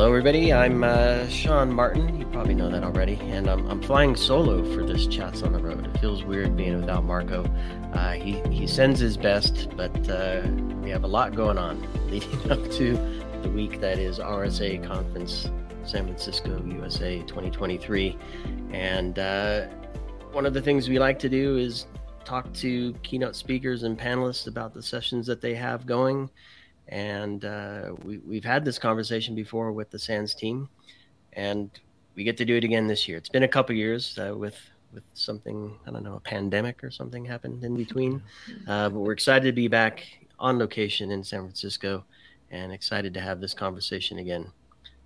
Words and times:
Hello, 0.00 0.08
everybody. 0.08 0.50
I'm 0.50 0.82
uh, 0.82 1.28
Sean 1.28 1.70
Martin. 1.70 2.18
You 2.18 2.24
probably 2.28 2.54
know 2.54 2.70
that 2.70 2.82
already. 2.82 3.16
And 3.20 3.50
I'm, 3.50 3.68
I'm 3.68 3.82
flying 3.82 4.16
solo 4.16 4.64
for 4.74 4.82
this 4.82 5.06
Chats 5.06 5.42
on 5.42 5.52
the 5.52 5.58
Road. 5.58 5.84
It 5.84 6.00
feels 6.00 6.24
weird 6.24 6.56
being 6.56 6.80
without 6.80 7.04
Marco. 7.04 7.44
Uh, 7.92 8.12
he, 8.12 8.40
he 8.48 8.66
sends 8.66 8.98
his 8.98 9.18
best, 9.18 9.68
but 9.76 9.94
uh, 10.08 10.40
we 10.82 10.88
have 10.88 11.04
a 11.04 11.06
lot 11.06 11.34
going 11.34 11.58
on 11.58 11.86
leading 12.10 12.50
up 12.50 12.70
to 12.70 12.94
the 13.42 13.50
week 13.50 13.78
that 13.82 13.98
is 13.98 14.18
RSA 14.18 14.82
Conference 14.86 15.50
San 15.84 16.04
Francisco, 16.06 16.64
USA 16.64 17.18
2023. 17.18 18.16
And 18.72 19.18
uh, 19.18 19.66
one 20.32 20.46
of 20.46 20.54
the 20.54 20.62
things 20.62 20.88
we 20.88 20.98
like 20.98 21.18
to 21.18 21.28
do 21.28 21.58
is 21.58 21.84
talk 22.24 22.50
to 22.54 22.94
keynote 23.02 23.36
speakers 23.36 23.82
and 23.82 23.98
panelists 23.98 24.46
about 24.46 24.72
the 24.72 24.82
sessions 24.82 25.26
that 25.26 25.42
they 25.42 25.54
have 25.54 25.84
going 25.84 26.30
and 26.90 27.44
uh, 27.44 27.92
we, 28.02 28.18
we've 28.18 28.44
had 28.44 28.64
this 28.64 28.78
conversation 28.78 29.34
before 29.34 29.72
with 29.72 29.90
the 29.90 29.98
SANS 29.98 30.34
team, 30.34 30.68
and 31.32 31.70
we 32.16 32.24
get 32.24 32.36
to 32.36 32.44
do 32.44 32.56
it 32.56 32.64
again 32.64 32.86
this 32.86 33.08
year. 33.08 33.16
It's 33.16 33.28
been 33.28 33.44
a 33.44 33.48
couple 33.48 33.74
years 33.74 34.18
uh, 34.18 34.36
with 34.36 34.58
with 34.92 35.04
something 35.14 35.78
I 35.86 35.92
don't 35.92 36.02
know, 36.02 36.16
a 36.16 36.20
pandemic 36.20 36.82
or 36.82 36.90
something 36.90 37.24
happened 37.24 37.62
in 37.62 37.76
between, 37.76 38.22
uh, 38.68 38.90
but 38.90 38.98
we're 38.98 39.12
excited 39.12 39.44
to 39.44 39.52
be 39.52 39.68
back 39.68 40.04
on 40.38 40.58
location 40.58 41.12
in 41.12 41.22
San 41.22 41.40
Francisco, 41.40 42.04
and 42.50 42.72
excited 42.72 43.14
to 43.14 43.20
have 43.20 43.40
this 43.40 43.54
conversation 43.54 44.18
again 44.18 44.50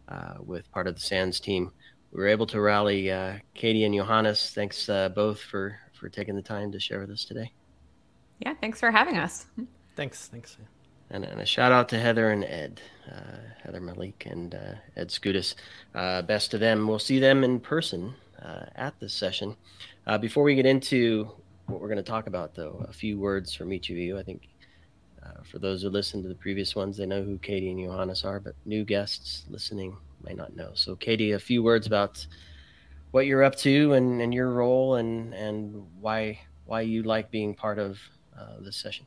uh, 0.09 0.35
with 0.41 0.71
part 0.73 0.87
of 0.87 0.95
the 0.95 1.01
SANS 1.01 1.39
team. 1.39 1.71
We 2.13 2.23
were 2.23 2.29
able 2.29 2.47
to 2.47 2.61
rally 2.61 3.11
uh, 3.11 3.35
Katie 3.55 3.85
and 3.85 3.95
Johannes. 3.95 4.53
Thanks 4.55 4.89
uh, 4.89 5.11
both 5.11 5.41
for 5.41 5.79
for 5.93 6.09
taking 6.09 6.35
the 6.35 6.43
time 6.43 6.73
to 6.73 6.81
share 6.81 7.01
with 7.01 7.11
us 7.11 7.27
today. 7.27 7.53
Yeah, 8.41 8.55
thanks 8.55 8.81
for 8.81 8.91
having 8.91 9.19
us. 9.19 9.47
Thanks, 9.97 10.29
thanks 10.29 10.57
and, 11.15 11.25
and, 11.25 11.41
a 11.41 11.47
shout 11.47 11.71
out 11.71 11.89
to 11.91 11.99
Heather 11.99 12.31
and 12.31 12.45
Ed, 12.45 12.81
uh, 13.09 13.37
Heather 13.63 13.81
Mahalik 13.81 14.27
and 14.27 14.53
uh, 14.53 14.75
Ed 14.97 15.09
Skoudis. 15.11 15.55
Uh, 15.95 16.23
best 16.23 16.51
to 16.51 16.59
them. 16.59 16.89
We'll 16.89 16.99
see 16.99 17.21
them 17.21 17.45
in 17.45 17.61
person 17.61 18.15
uh, 18.43 18.67
at 18.75 18.99
this 18.99 19.15
session. 19.15 19.57
Uh, 20.09 20.19
before 20.19 20.43
we 20.43 20.57
get 20.57 20.67
into 20.67 21.31
what 21.67 21.81
we're 21.81 21.89
going 21.89 21.99
to 21.99 22.03
talk 22.03 22.27
about, 22.27 22.57
though, 22.57 22.85
a 22.89 22.93
few 22.93 23.17
words 23.17 23.55
from 23.55 23.73
each 23.73 23.91
of 23.91 23.97
you. 23.97 24.19
I 24.19 24.25
think 24.25 24.49
uh, 25.25 25.43
for 25.49 25.61
those 25.61 25.83
who 25.83 25.89
listened 25.89 26.25
to 26.25 26.29
the 26.29 26.35
previous 26.35 26.75
ones, 26.75 26.97
they 26.97 27.07
know 27.07 27.23
who 27.23 27.39
Katie 27.39 27.71
and 27.71 27.79
Johannes 27.79 28.25
are, 28.25 28.41
but 28.41 28.57
new 28.65 28.85
guests 28.85 29.45
listening 29.49 29.97
may 30.25 30.35
not 30.35 30.57
know. 30.57 30.73
So, 30.75 30.97
Katie, 30.97 31.33
a 31.33 31.39
few 31.39 31.63
words 31.63 31.87
about 31.87 32.27
what 33.13 33.27
you're 33.27 33.45
up 33.45 33.55
to 33.59 33.93
and, 33.93 34.21
and 34.21 34.35
your 34.35 34.51
role 34.51 34.97
and, 34.97 35.33
and 35.33 35.87
why 36.01 36.41
why 36.67 36.81
you 36.81 37.03
like 37.03 37.31
being 37.31 37.55
part 37.55 37.79
of 37.79 38.01
this 38.61 38.77
session. 38.77 39.07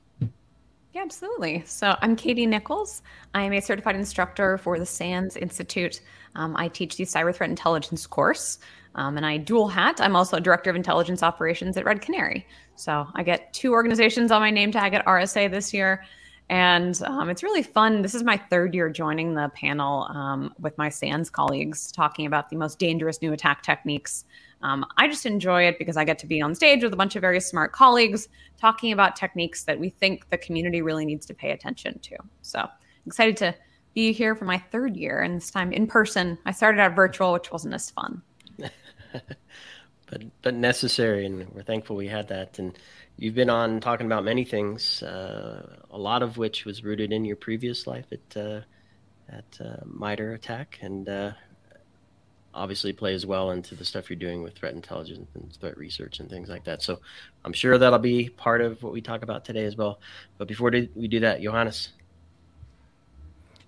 Yeah, 0.98 1.04
absolutely. 1.04 1.62
So 1.68 1.96
I'm 2.02 2.16
Katie 2.16 2.48
Nickels. 2.48 3.04
I'm 3.36 3.54
a 3.54 3.62
certified 3.62 3.96
instructor 3.96 4.58
for 4.58 4.80
the 4.80 4.86
SANS 4.88 5.38
Institute. 5.38 6.02
Um, 6.34 6.56
I 6.58 6.70
teach 6.70 6.98
the 6.98 7.04
cyber 7.04 7.36
threat 7.36 7.52
intelligence 7.52 8.08
course, 8.08 8.58
um, 8.96 9.16
and 9.16 9.24
I 9.24 9.38
dual 9.38 9.68
hat. 9.68 10.02
I'm 10.02 10.16
also 10.16 10.38
a 10.38 10.42
director 10.42 10.72
of 10.72 10.76
intelligence 10.76 11.22
operations 11.22 11.78
at 11.78 11.86
Red 11.86 12.02
Canary. 12.02 12.48
So 12.78 13.06
I 13.14 13.22
get 13.22 13.54
two 13.54 13.74
organizations 13.74 14.32
on 14.32 14.42
my 14.42 14.50
name 14.50 14.72
tag 14.72 14.96
at 14.96 15.06
RSA 15.06 15.52
this 15.52 15.72
year. 15.72 16.04
And 16.50 17.00
um, 17.04 17.30
it's 17.30 17.44
really 17.44 17.62
fun. 17.62 18.02
This 18.02 18.16
is 18.16 18.24
my 18.24 18.36
third 18.36 18.74
year 18.74 18.90
joining 18.90 19.36
the 19.36 19.52
panel 19.54 20.08
um, 20.10 20.52
with 20.60 20.76
my 20.80 20.90
SANS 20.90 21.30
colleagues, 21.30 21.92
talking 21.92 22.26
about 22.26 22.50
the 22.50 22.56
most 22.56 22.80
dangerous 22.80 23.22
new 23.22 23.34
attack 23.34 23.62
techniques 23.62 24.26
um, 24.62 24.86
I 24.98 25.08
just 25.08 25.26
enjoy 25.26 25.64
it 25.64 25.78
because 25.78 25.98
I 25.98 26.04
get 26.04 26.18
to 26.20 26.28
be 26.28 26.42
on 26.42 26.56
stage 26.56 26.84
with 26.84 26.94
a 26.94 26.96
bunch 26.96 27.16
of 27.16 27.22
very 27.22 27.40
smart 27.40 27.72
colleagues 27.72 28.28
talking 28.60 28.92
about 28.92 29.16
techniques 29.16 29.64
that 29.66 29.80
we 29.80 29.90
think 29.90 30.30
the 30.30 30.38
community 30.38 30.82
really 30.82 31.06
needs 31.06 31.26
to 31.28 31.34
pay 31.34 31.52
attention 31.52 32.00
to. 32.00 32.18
So 32.42 32.68
excited 33.06 33.38
to 33.38 33.56
be 33.94 34.12
here 34.12 34.36
for 34.36 34.46
my 34.46 34.58
third 34.58 34.96
year 34.96 35.22
and 35.22 35.38
this 35.38 35.52
time 35.52 35.72
in 35.72 35.88
person. 35.88 36.38
I 36.46 36.52
started 36.52 36.82
out 36.82 36.96
virtual, 36.96 37.34
which 37.34 37.52
wasn't 37.52 37.74
as 37.74 37.92
fun. 37.92 38.22
but 40.08 40.24
but 40.42 40.54
necessary 40.54 41.26
and 41.26 41.48
we're 41.54 41.64
thankful 41.64 41.96
we 41.96 42.08
had 42.08 42.28
that 42.30 42.60
and 42.60 42.78
you've 43.18 43.36
been 43.36 43.50
on 43.50 43.80
talking 43.80 44.06
about 44.06 44.24
many 44.24 44.44
things 44.44 45.04
uh, 45.04 45.78
a 45.92 45.98
lot 45.98 46.24
of 46.24 46.38
which 46.38 46.66
was 46.66 46.84
rooted 46.84 47.12
in 47.12 47.26
your 47.26 47.36
previous 47.36 47.88
life 47.88 48.06
at 48.12 48.38
uh, 48.38 48.62
at 49.30 49.60
uh, 49.60 49.84
MITRE 49.86 50.34
ATT&CK 50.34 50.78
and 50.82 51.10
uh, 51.10 51.32
obviously 52.58 52.92
plays 52.94 53.26
well 53.26 53.52
into 53.52 53.76
the 53.76 53.86
stuff 53.86 54.10
you're 54.10 54.18
doing 54.18 54.44
with 54.44 54.56
threat 54.56 54.74
intelligence 54.74 55.30
and 55.36 55.54
threat 55.54 55.78
research 55.78 56.20
and 56.20 56.30
things 56.30 56.50
like 56.50 56.64
that. 56.66 56.82
So 56.82 57.00
I'm 57.46 57.54
sure 57.54 57.78
that'll 57.78 58.00
be 58.00 58.30
part 58.30 58.62
of 58.62 58.82
what 58.84 58.94
we 58.94 59.02
talk 59.02 59.24
about 59.24 59.46
today 59.46 59.66
as 59.66 59.76
well. 59.76 60.00
But 60.38 60.48
before 60.48 60.72
we 60.72 61.08
do 61.08 61.20
that, 61.22 61.42
Johannes. 61.42 61.90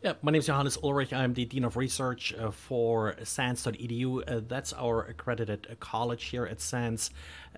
Yeah, 0.02 0.14
my 0.22 0.32
name 0.32 0.40
is 0.40 0.46
Johannes 0.46 0.78
Ullrich. 0.78 1.12
I'm 1.12 1.34
the 1.34 1.44
Dean 1.44 1.66
of 1.66 1.76
Research 1.76 2.34
uh, 2.34 2.52
for 2.52 3.16
SANS.edu. 3.22 4.24
Uh, 4.26 4.42
that's 4.48 4.72
our 4.72 5.04
accredited 5.04 5.68
uh, 5.70 5.76
college 5.82 6.26
here 6.26 6.46
at 6.46 6.62
SANS. 6.62 7.10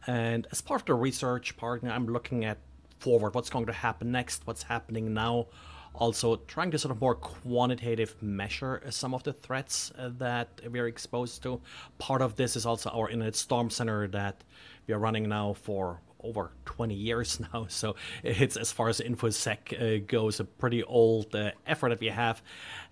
And 0.08 0.48
as 0.52 0.60
part 0.60 0.82
of 0.82 0.86
the 0.88 0.96
research 0.96 1.56
partner, 1.56 1.92
I'm 1.92 2.08
looking 2.08 2.44
at 2.44 2.58
forward, 2.98 3.36
what's 3.36 3.50
going 3.50 3.66
to 3.66 3.74
happen 3.74 4.12
next, 4.12 4.46
what's 4.46 4.64
happening 4.64 5.14
now, 5.14 5.48
also 5.94 6.38
trying 6.48 6.72
to 6.72 6.80
sort 6.80 6.92
of 6.92 7.02
more 7.02 7.16
quantitative 7.16 8.16
measure 8.22 8.82
some 8.90 9.14
of 9.14 9.24
the 9.24 9.34
threats 9.34 9.92
uh, 9.98 10.10
that 10.18 10.62
we're 10.70 10.88
exposed 10.88 11.44
to. 11.44 11.62
Part 11.98 12.22
of 12.22 12.36
this 12.36 12.56
is 12.56 12.66
also 12.66 12.90
our 12.90 13.10
Internet 13.10 13.36
Storm 13.36 13.70
Center 13.70 14.08
that 14.08 14.44
we 14.88 14.94
are 14.94 15.00
running 15.00 15.28
now 15.30 15.54
for 15.54 16.02
over 16.24 16.52
20 16.66 16.94
years 16.94 17.40
now. 17.54 17.66
So 17.68 17.96
it's, 18.24 18.58
as 18.58 18.72
far 18.72 18.90
as 18.90 19.00
InfoSec 19.00 20.02
uh, 20.02 20.06
goes, 20.08 20.40
a 20.40 20.46
pretty 20.46 20.84
old 20.84 21.36
uh, 21.36 21.52
effort 21.66 21.90
that 21.90 22.00
we 22.00 22.08
have. 22.08 22.42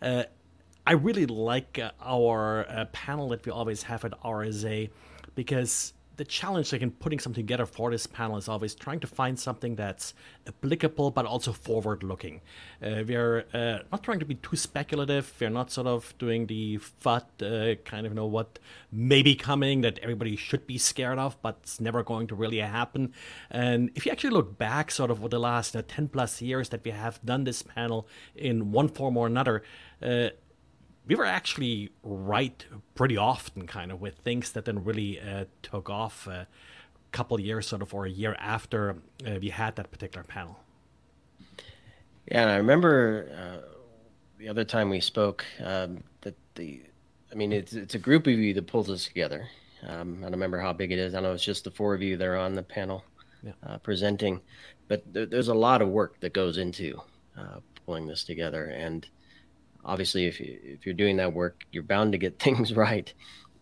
Uh, 0.01 0.23
I 0.85 0.93
really 0.93 1.25
like 1.25 1.77
uh, 1.77 1.91
our 2.01 2.65
uh, 2.67 2.85
panel 2.85 3.29
that 3.29 3.45
we 3.45 3.51
always 3.51 3.83
have 3.83 4.05
at 4.05 4.19
RSA 4.21 4.89
because 5.35 5.93
the 6.19 6.25
challenge 6.25 6.73
like 6.73 6.81
in 6.81 6.91
putting 6.91 7.17
something 7.17 7.45
together 7.45 7.65
for 7.65 7.89
this 7.89 8.05
panel 8.05 8.35
is 8.35 8.49
always 8.49 8.75
trying 8.75 8.99
to 8.99 9.07
find 9.07 9.39
something 9.39 9.75
that's 9.75 10.13
applicable 10.45 11.11
but 11.11 11.25
also 11.25 11.53
forward 11.53 12.03
looking 12.03 12.41
uh, 12.83 13.03
we're 13.07 13.45
uh, 13.53 13.79
not 13.89 14.03
trying 14.03 14.19
to 14.19 14.25
be 14.25 14.35
too 14.35 14.55
speculative. 14.55 15.33
We're 15.39 15.49
not 15.49 15.71
sort 15.71 15.87
of 15.87 16.13
doing 16.17 16.47
the 16.47 16.77
FUD 16.77 17.23
uh, 17.41 17.75
kind 17.83 18.05
of 18.05 18.11
you 18.11 18.15
know 18.15 18.25
what 18.25 18.59
may 18.91 19.21
be 19.21 19.35
coming 19.35 19.81
that 19.81 19.97
everybody 19.99 20.35
should 20.35 20.67
be 20.67 20.77
scared 20.77 21.19
of 21.19 21.41
but 21.41 21.57
it's 21.63 21.79
never 21.79 22.03
going 22.03 22.27
to 22.27 22.35
really 22.35 22.59
happen. 22.59 23.13
And 23.49 23.91
if 23.95 24.05
you 24.05 24.11
actually 24.11 24.31
look 24.31 24.57
back 24.57 24.91
sort 24.91 25.11
of 25.11 25.19
over 25.19 25.29
the 25.29 25.39
last 25.39 25.75
10 25.87 26.09
plus 26.09 26.41
years 26.41 26.69
that 26.69 26.83
we 26.83 26.91
have 26.91 27.23
done 27.23 27.45
this 27.45 27.61
panel 27.61 28.07
in 28.35 28.71
one 28.71 28.89
form 28.89 29.15
or 29.17 29.25
another 29.27 29.63
uh, 30.01 30.29
we 31.09 31.15
were 31.15 31.25
actually 31.25 31.89
right 32.03 32.65
pretty 32.93 33.17
often, 33.17 33.65
kind 33.65 33.91
of, 33.91 33.99
with 33.99 34.19
things 34.19 34.51
that 34.51 34.65
then 34.65 34.83
really 34.83 35.19
uh, 35.19 35.45
took 35.63 35.89
off 35.89 36.27
a 36.27 36.47
couple 37.11 37.39
years, 37.39 37.67
sort 37.67 37.81
of, 37.81 37.93
or 37.95 38.05
a 38.05 38.09
year 38.09 38.35
after 38.39 38.95
uh, 39.27 39.39
we 39.41 39.49
had 39.49 39.75
that 39.75 39.91
particular 39.91 40.23
panel. 40.23 40.59
Yeah, 42.27 42.43
and 42.43 42.51
I 42.51 42.57
remember 42.57 43.27
uh, 43.35 43.67
the 44.37 44.47
other 44.47 44.63
time 44.63 44.91
we 44.91 44.99
spoke 45.01 45.43
um, 45.65 46.03
that 46.21 46.35
the, 46.53 46.83
I 47.31 47.35
mean, 47.35 47.51
it's 47.51 47.73
it's 47.73 47.95
a 47.95 47.99
group 47.99 48.27
of 48.27 48.33
you 48.33 48.53
that 48.53 48.67
pulls 48.67 48.89
us 48.91 49.05
together. 49.05 49.49
Um, 49.87 50.17
I 50.19 50.23
don't 50.23 50.33
remember 50.33 50.59
how 50.59 50.73
big 50.73 50.91
it 50.91 50.99
is. 50.99 51.15
I 51.15 51.21
know 51.21 51.33
it's 51.33 51.43
just 51.43 51.63
the 51.63 51.71
four 51.71 51.95
of 51.95 52.03
you 52.03 52.17
that 52.17 52.27
are 52.27 52.37
on 52.37 52.53
the 52.53 52.61
panel 52.61 53.03
yeah. 53.41 53.53
uh, 53.65 53.77
presenting, 53.79 54.41
but 54.87 55.11
th- 55.11 55.31
there's 55.31 55.47
a 55.47 55.53
lot 55.55 55.81
of 55.81 55.89
work 55.89 56.19
that 56.19 56.33
goes 56.33 56.59
into 56.59 57.01
uh, 57.35 57.61
pulling 57.85 58.05
this 58.05 58.23
together. 58.23 58.65
And 58.65 59.07
obviously 59.85 60.25
if, 60.25 60.39
you, 60.39 60.59
if 60.63 60.85
you're 60.85 60.95
doing 60.95 61.17
that 61.17 61.33
work 61.33 61.63
you're 61.71 61.83
bound 61.83 62.11
to 62.11 62.17
get 62.17 62.39
things 62.43 62.73
right. 62.73 63.13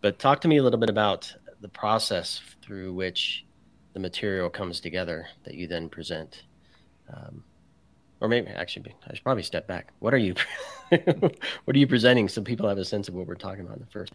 But 0.01 0.19
talk 0.19 0.41
to 0.41 0.47
me 0.47 0.57
a 0.57 0.63
little 0.63 0.79
bit 0.79 0.89
about 0.89 1.33
the 1.61 1.69
process 1.69 2.41
through 2.61 2.93
which 2.93 3.45
the 3.93 3.99
material 3.99 4.49
comes 4.49 4.79
together 4.79 5.25
that 5.43 5.55
you 5.55 5.67
then 5.67 5.89
present. 5.89 6.43
Um, 7.11 7.43
or 8.19 8.27
maybe 8.27 8.47
actually 8.47 8.95
i 9.07 9.13
should 9.13 9.23
probably 9.23 9.43
step 9.43 9.67
back. 9.67 9.91
What 9.99 10.13
are 10.13 10.17
you 10.17 10.35
what 10.89 11.75
are 11.75 11.79
you 11.79 11.87
presenting 11.87 12.27
so 12.27 12.41
people 12.41 12.67
have 12.67 12.77
a 12.77 12.85
sense 12.85 13.07
of 13.07 13.13
what 13.13 13.27
we're 13.27 13.35
talking 13.35 13.61
about 13.61 13.77
in 13.77 13.81
the 13.81 13.91
first 13.91 14.13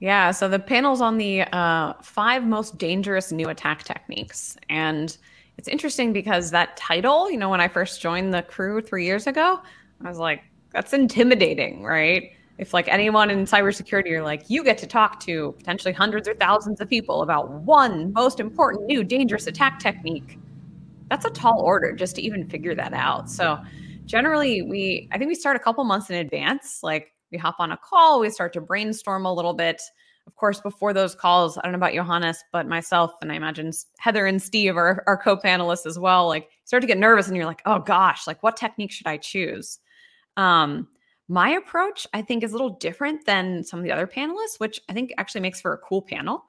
yeah 0.00 0.30
so 0.30 0.48
the 0.48 0.58
panel's 0.58 1.00
on 1.00 1.18
the 1.18 1.42
uh, 1.54 1.94
five 2.02 2.44
most 2.44 2.78
dangerous 2.78 3.32
new 3.32 3.48
attack 3.48 3.82
techniques. 3.84 4.56
And 4.68 5.16
it's 5.58 5.68
interesting 5.68 6.12
because 6.12 6.50
that 6.52 6.76
title 6.76 7.30
you 7.30 7.36
know 7.36 7.48
when 7.48 7.60
i 7.60 7.68
first 7.68 8.00
joined 8.00 8.32
the 8.32 8.42
crew 8.42 8.80
three 8.80 9.04
years 9.04 9.26
ago 9.26 9.60
i 10.04 10.08
was 10.08 10.18
like 10.18 10.42
that's 10.72 10.92
intimidating, 10.92 11.82
right? 11.82 12.32
If 12.58 12.74
like 12.74 12.88
anyone 12.88 13.30
in 13.30 13.44
cybersecurity, 13.44 14.08
you're 14.08 14.22
like, 14.22 14.50
you 14.50 14.64
get 14.64 14.78
to 14.78 14.86
talk 14.86 15.20
to 15.20 15.52
potentially 15.58 15.92
hundreds 15.94 16.28
or 16.28 16.34
thousands 16.34 16.80
of 16.80 16.88
people 16.88 17.22
about 17.22 17.50
one 17.50 18.12
most 18.12 18.40
important 18.40 18.86
new 18.86 19.04
dangerous 19.04 19.46
attack 19.46 19.78
technique. 19.78 20.38
That's 21.08 21.24
a 21.24 21.30
tall 21.30 21.60
order 21.60 21.92
just 21.92 22.16
to 22.16 22.22
even 22.22 22.48
figure 22.48 22.74
that 22.74 22.92
out. 22.92 23.30
So 23.30 23.58
generally 24.06 24.62
we 24.62 25.08
I 25.12 25.18
think 25.18 25.28
we 25.28 25.34
start 25.34 25.56
a 25.56 25.60
couple 25.60 25.84
months 25.84 26.10
in 26.10 26.16
advance. 26.16 26.80
Like 26.82 27.12
we 27.30 27.38
hop 27.38 27.56
on 27.60 27.72
a 27.72 27.76
call, 27.76 28.20
we 28.20 28.30
start 28.30 28.52
to 28.54 28.60
brainstorm 28.60 29.24
a 29.24 29.32
little 29.32 29.54
bit. 29.54 29.80
Of 30.26 30.34
course, 30.34 30.60
before 30.60 30.92
those 30.92 31.14
calls, 31.14 31.56
I 31.56 31.62
don't 31.62 31.72
know 31.72 31.78
about 31.78 31.94
Johannes, 31.94 32.44
but 32.52 32.66
myself 32.66 33.12
and 33.22 33.32
I 33.32 33.36
imagine 33.36 33.72
Heather 33.98 34.26
and 34.26 34.42
Steve 34.42 34.76
are 34.76 35.02
our 35.06 35.16
co-panelists 35.16 35.86
as 35.86 35.98
well. 35.98 36.26
Like 36.26 36.50
start 36.64 36.82
to 36.82 36.86
get 36.86 36.98
nervous 36.98 37.28
and 37.28 37.36
you're 37.36 37.46
like, 37.46 37.62
oh 37.64 37.78
gosh, 37.78 38.26
like 38.26 38.42
what 38.42 38.56
technique 38.56 38.90
should 38.90 39.06
I 39.06 39.16
choose? 39.16 39.78
Um, 40.38 40.88
my 41.28 41.50
approach, 41.50 42.06
I 42.14 42.22
think, 42.22 42.42
is 42.42 42.52
a 42.52 42.54
little 42.54 42.70
different 42.70 43.26
than 43.26 43.62
some 43.62 43.80
of 43.80 43.84
the 43.84 43.92
other 43.92 44.06
panelists, 44.06 44.58
which 44.58 44.80
I 44.88 44.94
think 44.94 45.12
actually 45.18 45.42
makes 45.42 45.60
for 45.60 45.74
a 45.74 45.78
cool 45.78 46.00
panel. 46.00 46.44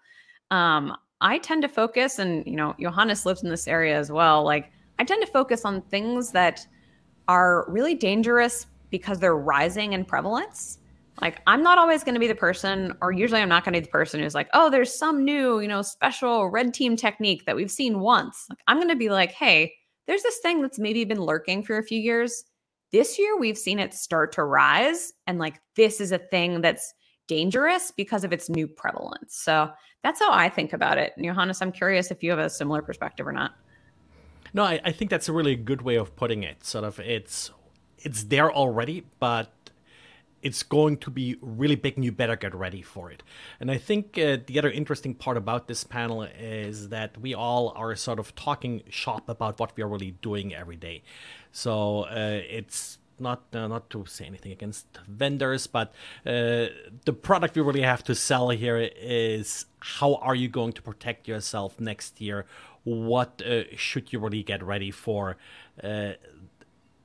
Um, 0.52 0.96
I 1.20 1.40
tend 1.40 1.64
to 1.64 1.68
focus, 1.68 2.18
and 2.20 2.46
you 2.46 2.56
know, 2.56 2.76
Johannes 2.80 3.26
lives 3.26 3.44
in 3.44 3.50
this 3.50 3.68
area 3.68 3.98
as 3.98 4.10
well. 4.10 4.46
Like, 4.46 4.72
I 5.00 5.04
tend 5.04 5.26
to 5.26 5.32
focus 5.32 5.66
on 5.66 5.82
things 5.82 6.32
that 6.32 6.66
are 7.28 7.66
really 7.68 7.94
dangerous 7.94 8.68
because 8.90 9.20
they're 9.20 9.36
rising 9.36 9.94
in 9.94 10.06
prevalence. 10.06 10.78
Like, 11.22 11.42
I'm 11.46 11.62
not 11.62 11.78
always 11.78 12.06
going 12.06 12.14
to 12.14 12.20
be 12.20 12.28
the 12.28 12.36
person, 12.36 12.96
or 13.02 13.12
usually 13.12 13.42
I'm 13.42 13.50
not 13.50 13.66
going 13.66 13.74
to 13.74 13.82
be 13.82 13.86
the 13.86 13.92
person 13.92 14.22
who's 14.22 14.34
like, 14.34 14.48
oh, 14.54 14.70
there's 14.70 14.98
some 14.98 15.26
new, 15.26 15.60
you 15.60 15.68
know, 15.68 15.82
special 15.82 16.50
red 16.50 16.74
team 16.74 16.96
technique 16.96 17.46
that 17.46 17.58
we've 17.58 17.70
seen 17.70 18.00
once. 18.00 18.46
Like, 18.50 18.60
I'm 18.68 18.78
going 18.78 18.88
to 18.88 18.96
be 18.96 19.10
like, 19.10 19.32
hey, 19.32 19.74
there's 20.08 20.24
this 20.24 20.38
thing 20.38 20.62
that's 20.62 20.80
maybe 20.80 21.04
been 21.04 21.22
lurking 21.22 21.64
for 21.64 21.78
a 21.78 21.84
few 21.84 22.00
years 22.00 22.46
this 22.92 23.20
year, 23.20 23.38
we've 23.38 23.58
seen 23.58 23.80
it 23.80 23.94
start 23.94 24.32
to 24.34 24.44
rise. 24.44 25.14
And 25.28 25.40
like, 25.40 25.62
this 25.76 26.02
is 26.02 26.12
a 26.12 26.18
thing 26.18 26.62
that's 26.62 26.94
dangerous 27.28 27.92
because 27.92 28.24
of 28.24 28.34
its 28.34 28.50
new 28.50 28.68
prevalence. 28.68 29.36
So 29.36 29.70
that's 30.04 30.20
how 30.20 30.32
I 30.32 30.50
think 30.50 30.74
about 30.74 30.98
it. 30.98 31.14
And 31.16 31.26
Johannes, 31.26 31.62
I'm 31.62 31.72
curious 31.72 32.12
if 32.12 32.24
you 32.24 32.32
have 32.32 32.40
a 32.40 32.50
similar 32.50 32.82
perspective 32.82 33.28
or 33.28 33.32
not. 33.32 33.52
No, 34.54 34.64
I, 34.64 34.80
I 34.84 34.92
think 34.92 35.12
that's 35.12 35.30
a 35.30 35.34
really 35.34 35.56
good 35.56 35.84
way 35.84 35.96
of 35.96 36.16
putting 36.16 36.44
it. 36.44 36.64
Sort 36.64 36.84
of, 36.84 37.00
it's 37.00 37.52
it's 38.00 38.24
there 38.24 38.52
already, 38.52 39.04
but 39.20 39.52
it's 40.42 40.64
going 40.64 40.98
to 40.98 41.12
be 41.12 41.36
really 41.42 41.76
big 41.76 41.96
and 41.98 42.06
you 42.06 42.12
better 42.12 42.36
get 42.36 42.56
ready 42.56 42.82
for 42.82 43.12
it. 43.12 43.24
And 43.60 43.70
I 43.70 43.78
think 43.78 44.18
uh, 44.18 44.38
the 44.46 44.58
other 44.58 44.72
interesting 44.72 45.14
part 45.14 45.38
about 45.38 45.68
this 45.68 45.84
panel 45.84 46.24
is 46.24 46.90
that 46.90 47.20
we 47.20 47.34
all 47.34 47.74
are 47.76 47.96
sort 47.96 48.20
of 48.20 48.34
talking 48.36 48.84
shop 48.90 49.28
about 49.28 49.60
what 49.60 49.76
we 49.76 49.84
are 49.84 49.88
really 49.88 50.12
doing 50.22 50.56
every 50.56 50.78
day. 50.78 51.04
So 51.52 52.04
uh, 52.04 52.42
it's 52.50 53.00
not 53.20 53.44
uh, 53.54 53.68
not 53.68 53.90
to 53.90 54.06
say 54.06 54.26
anything 54.26 54.52
against 54.52 54.86
vendors, 55.08 55.68
but 55.68 55.90
uh, 56.26 56.68
the 57.06 57.14
product 57.22 57.56
we 57.56 57.62
really 57.62 57.82
have 57.82 58.04
to 58.06 58.16
sell 58.16 58.50
here 58.50 58.78
is 58.78 59.66
how 59.80 60.16
are 60.16 60.36
you 60.36 60.48
going 60.48 60.74
to 60.74 60.82
protect 60.82 61.28
yourself 61.28 61.80
next 61.80 62.22
year? 62.22 62.46
What 62.84 63.42
uh, 63.46 63.64
should 63.76 64.14
you 64.14 64.20
really 64.20 64.44
get 64.44 64.64
ready 64.64 64.92
for? 64.92 65.38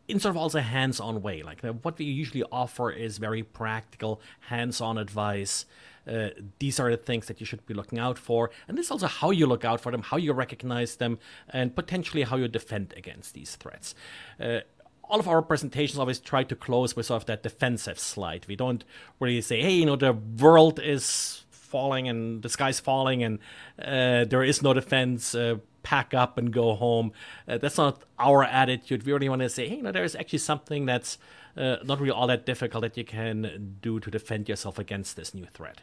In 0.07 0.21
sort 0.21 0.33
of 0.33 0.37
also 0.37 0.61
hands-on 0.61 1.23
way. 1.23 1.43
Like 1.43 1.65
uh, 1.65 1.73
what 1.73 1.99
we 1.99 2.05
usually 2.05 2.45
offer 2.53 2.91
is 2.91 3.19
very 3.19 3.43
practical, 3.43 4.21
hands-on 4.49 4.99
advice. 4.99 5.65
Uh, 6.07 6.29
these 6.59 6.79
are 6.79 6.91
the 6.91 6.99
things 6.99 7.27
that 7.27 7.41
you 7.41 7.47
should 7.47 7.65
be 7.65 7.73
looking 7.73 7.99
out 7.99 8.19
for, 8.19 8.51
and 8.69 8.77
this 8.77 8.87
is 8.87 8.91
also 8.91 9.07
how 9.07 9.31
you 9.31 9.47
look 9.47 9.65
out 9.65 9.81
for 9.81 9.91
them, 9.91 10.03
how 10.03 10.19
you 10.19 10.35
recognize 10.35 10.97
them, 10.97 11.19
and 11.49 11.75
potentially 11.75 12.25
how 12.25 12.37
you 12.37 12.47
defend 12.47 12.93
against 12.95 13.33
these 13.33 13.57
threats. 13.57 13.95
Uh, 14.39 14.61
all 15.05 15.19
of 15.19 15.29
our 15.29 15.41
presentations 15.41 15.99
always 15.99 16.19
try 16.19 16.45
to 16.45 16.55
close 16.55 16.95
with 16.95 17.07
sort 17.07 17.23
of 17.23 17.27
that 17.27 17.43
defensive 17.43 17.99
slide. 17.99 18.45
We 18.47 18.57
don't 18.57 18.85
really 19.21 19.41
say, 19.41 19.63
"Hey, 19.63 19.73
you 19.73 19.87
know, 19.87 19.97
the 19.97 20.13
world 20.13 20.79
is 20.79 21.45
falling 21.75 22.09
and 22.13 22.43
the 22.45 22.49
sky's 22.49 22.81
falling, 22.89 23.19
and 23.27 23.35
uh, 23.79 24.25
there 24.33 24.45
is 24.51 24.63
no 24.63 24.73
defense." 24.81 25.35
Uh, 25.35 25.57
pack 25.85 26.15
up 26.15 26.39
and 26.39 26.51
go 26.51 26.75
home. 26.75 27.13
Uh, 27.47 27.59
that's 27.59 27.79
not 27.79 28.03
our 28.19 28.43
attitude. 28.43 29.05
We 29.07 29.13
really 29.13 29.29
want 29.29 29.43
to 29.43 29.49
say, 29.49 29.69
hey, 29.69 29.77
you 29.77 29.83
know, 29.83 29.93
there 29.93 30.03
is 30.11 30.17
actually 30.17 30.41
something 30.41 30.87
that's 30.87 31.19
uh, 31.57 31.77
not 31.85 32.01
really 32.01 32.11
all 32.11 32.27
that 32.27 32.45
difficult 32.47 32.83
that 32.83 32.97
you 32.97 33.05
can 33.05 33.77
do 33.81 34.01
to 34.01 34.11
defend 34.11 34.49
yourself 34.49 34.79
against 34.79 35.15
this 35.15 35.35
new 35.35 35.47
threat. 35.47 35.83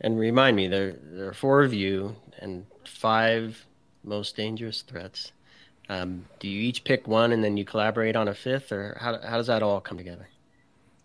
And 0.00 0.18
remind 0.18 0.56
me, 0.56 0.66
there 0.68 0.96
there 1.02 1.28
are 1.28 1.34
four 1.34 1.62
of 1.62 1.74
you 1.74 2.16
and 2.38 2.64
five 2.86 3.66
most 4.02 4.36
dangerous 4.36 4.80
threats. 4.82 5.32
Um, 5.90 6.26
do 6.38 6.48
you 6.48 6.60
each 6.68 6.84
pick 6.84 7.08
one 7.08 7.32
and 7.32 7.42
then 7.44 7.56
you 7.58 7.64
collaborate 7.64 8.16
on 8.16 8.28
a 8.28 8.34
fifth, 8.34 8.72
or 8.72 8.96
how 9.00 9.20
how 9.20 9.36
does 9.36 9.48
that 9.48 9.62
all 9.62 9.80
come 9.80 9.98
together? 9.98 10.28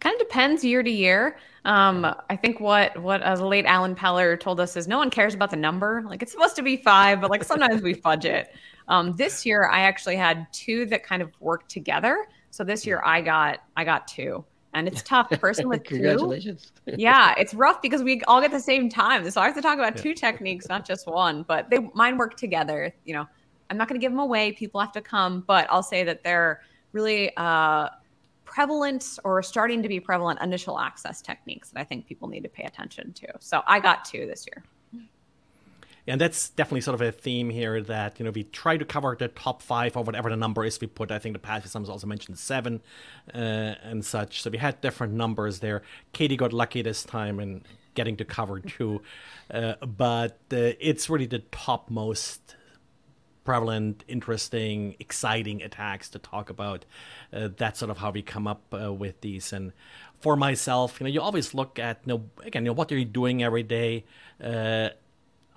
Kind 0.05 0.21
of 0.21 0.27
depends 0.27 0.63
year 0.63 0.83
to 0.83 0.91
year. 0.91 1.35
Um, 1.63 2.05
I 2.29 2.35
think 2.35 2.59
what 2.59 2.95
what 3.01 3.23
as 3.23 3.39
the 3.39 3.47
late 3.47 3.65
Alan 3.65 3.95
Paller 3.95 4.39
told 4.39 4.59
us 4.59 4.77
is 4.77 4.87
no 4.87 4.99
one 4.99 5.09
cares 5.09 5.33
about 5.33 5.49
the 5.49 5.57
number. 5.57 6.03
Like 6.05 6.21
it's 6.21 6.31
supposed 6.31 6.55
to 6.57 6.61
be 6.61 6.77
five, 6.77 7.21
but 7.21 7.31
like 7.31 7.43
sometimes 7.43 7.81
we 7.81 7.95
fudge 7.95 8.25
it. 8.25 8.53
Um, 8.87 9.15
this 9.15 9.47
year 9.47 9.67
I 9.67 9.79
actually 9.79 10.15
had 10.15 10.45
two 10.51 10.85
that 10.85 11.03
kind 11.03 11.23
of 11.23 11.31
worked 11.39 11.71
together. 11.71 12.27
So 12.51 12.63
this 12.63 12.85
year 12.85 13.01
I 13.03 13.19
got 13.21 13.63
I 13.75 13.83
got 13.83 14.07
two. 14.07 14.45
And 14.75 14.87
it's 14.87 15.01
tough. 15.01 15.27
person 15.39 15.67
with 15.67 15.83
Congratulations. 15.85 16.71
two. 16.85 16.93
yeah, 16.99 17.33
it's 17.39 17.55
rough 17.55 17.81
because 17.81 18.03
we 18.03 18.21
all 18.27 18.41
get 18.41 18.51
the 18.51 18.59
same 18.59 18.89
time. 18.89 19.27
So 19.31 19.41
I 19.41 19.45
have 19.45 19.55
to 19.55 19.61
talk 19.63 19.79
about 19.79 19.95
yeah. 19.95 20.03
two 20.03 20.13
techniques, 20.13 20.69
not 20.69 20.85
just 20.85 21.07
one. 21.07 21.41
But 21.47 21.71
they 21.71 21.79
mine 21.95 22.19
work 22.19 22.37
together. 22.37 22.93
You 23.05 23.15
know, 23.15 23.27
I'm 23.71 23.77
not 23.77 23.87
going 23.87 23.99
to 23.99 24.05
give 24.05 24.11
them 24.11 24.19
away. 24.19 24.51
People 24.51 24.79
have 24.81 24.91
to 24.91 25.01
come, 25.01 25.43
but 25.47 25.65
I'll 25.71 25.81
say 25.81 26.03
that 26.03 26.23
they're 26.23 26.61
really 26.91 27.35
uh, 27.37 27.89
prevalent 28.45 29.19
or 29.23 29.43
starting 29.43 29.81
to 29.83 29.89
be 29.89 29.99
prevalent 29.99 30.41
initial 30.41 30.79
access 30.79 31.21
techniques 31.21 31.69
that 31.71 31.79
I 31.79 31.83
think 31.83 32.07
people 32.07 32.27
need 32.27 32.43
to 32.43 32.49
pay 32.49 32.63
attention 32.63 33.13
to. 33.13 33.27
So 33.39 33.61
I 33.67 33.79
got 33.79 34.05
two 34.05 34.25
this 34.25 34.45
year. 34.47 34.63
And 36.07 36.21
that's 36.21 36.49
definitely 36.49 36.81
sort 36.81 36.93
of 36.95 37.01
a 37.01 37.11
theme 37.11 37.49
here 37.49 37.81
that, 37.81 38.19
you 38.19 38.25
know, 38.25 38.31
we 38.31 38.43
try 38.43 38.77
to 38.77 38.85
cover 38.85 39.15
the 39.17 39.27
top 39.27 39.63
five 39.63 39.97
or 39.97 40.03
whatever 40.03 40.29
the 40.29 40.35
number 40.35 40.63
is 40.63 40.79
we 40.79 40.85
put. 40.85 41.11
I 41.11 41.17
think 41.17 41.33
the 41.33 41.39
past 41.39 41.67
some 41.67 41.83
also 41.89 42.05
mentioned 42.05 42.37
seven 42.37 42.81
uh, 43.33 43.37
and 43.81 44.05
such. 44.05 44.43
So 44.43 44.51
we 44.51 44.59
had 44.59 44.81
different 44.81 45.13
numbers 45.13 45.59
there. 45.59 45.81
Katie 46.13 46.37
got 46.37 46.53
lucky 46.53 46.83
this 46.83 47.03
time 47.03 47.39
in 47.39 47.63
getting 47.95 48.17
to 48.17 48.25
cover 48.25 48.59
two. 48.59 49.01
Uh, 49.49 49.73
but 49.83 50.39
uh, 50.51 50.77
it's 50.79 51.09
really 51.09 51.25
the 51.25 51.39
topmost 51.39 52.54
prevalent, 53.45 54.03
interesting, 54.07 54.95
exciting 54.99 55.61
attacks 55.61 56.09
to 56.09 56.19
talk 56.19 56.49
about. 56.49 56.83
Uh, 57.31 57.49
that's 57.55 57.79
sort 57.79 57.91
of 57.91 57.99
how 57.99 58.11
we 58.11 58.21
come 58.21 58.47
up 58.47 58.61
uh, 58.73 58.91
with 58.91 59.21
these. 59.21 59.53
And 59.53 59.71
for 60.19 60.35
myself, 60.35 60.99
you 60.99 61.05
know, 61.05 61.09
you 61.09 61.21
always 61.21 61.53
look 61.53 61.79
at, 61.79 62.01
you 62.05 62.13
know, 62.13 62.23
again, 62.43 62.65
you 62.65 62.71
know, 62.71 62.73
what 62.73 62.91
are 62.91 62.97
you 62.97 63.05
doing 63.05 63.43
every 63.43 63.63
day? 63.63 64.03
Uh, 64.43 64.89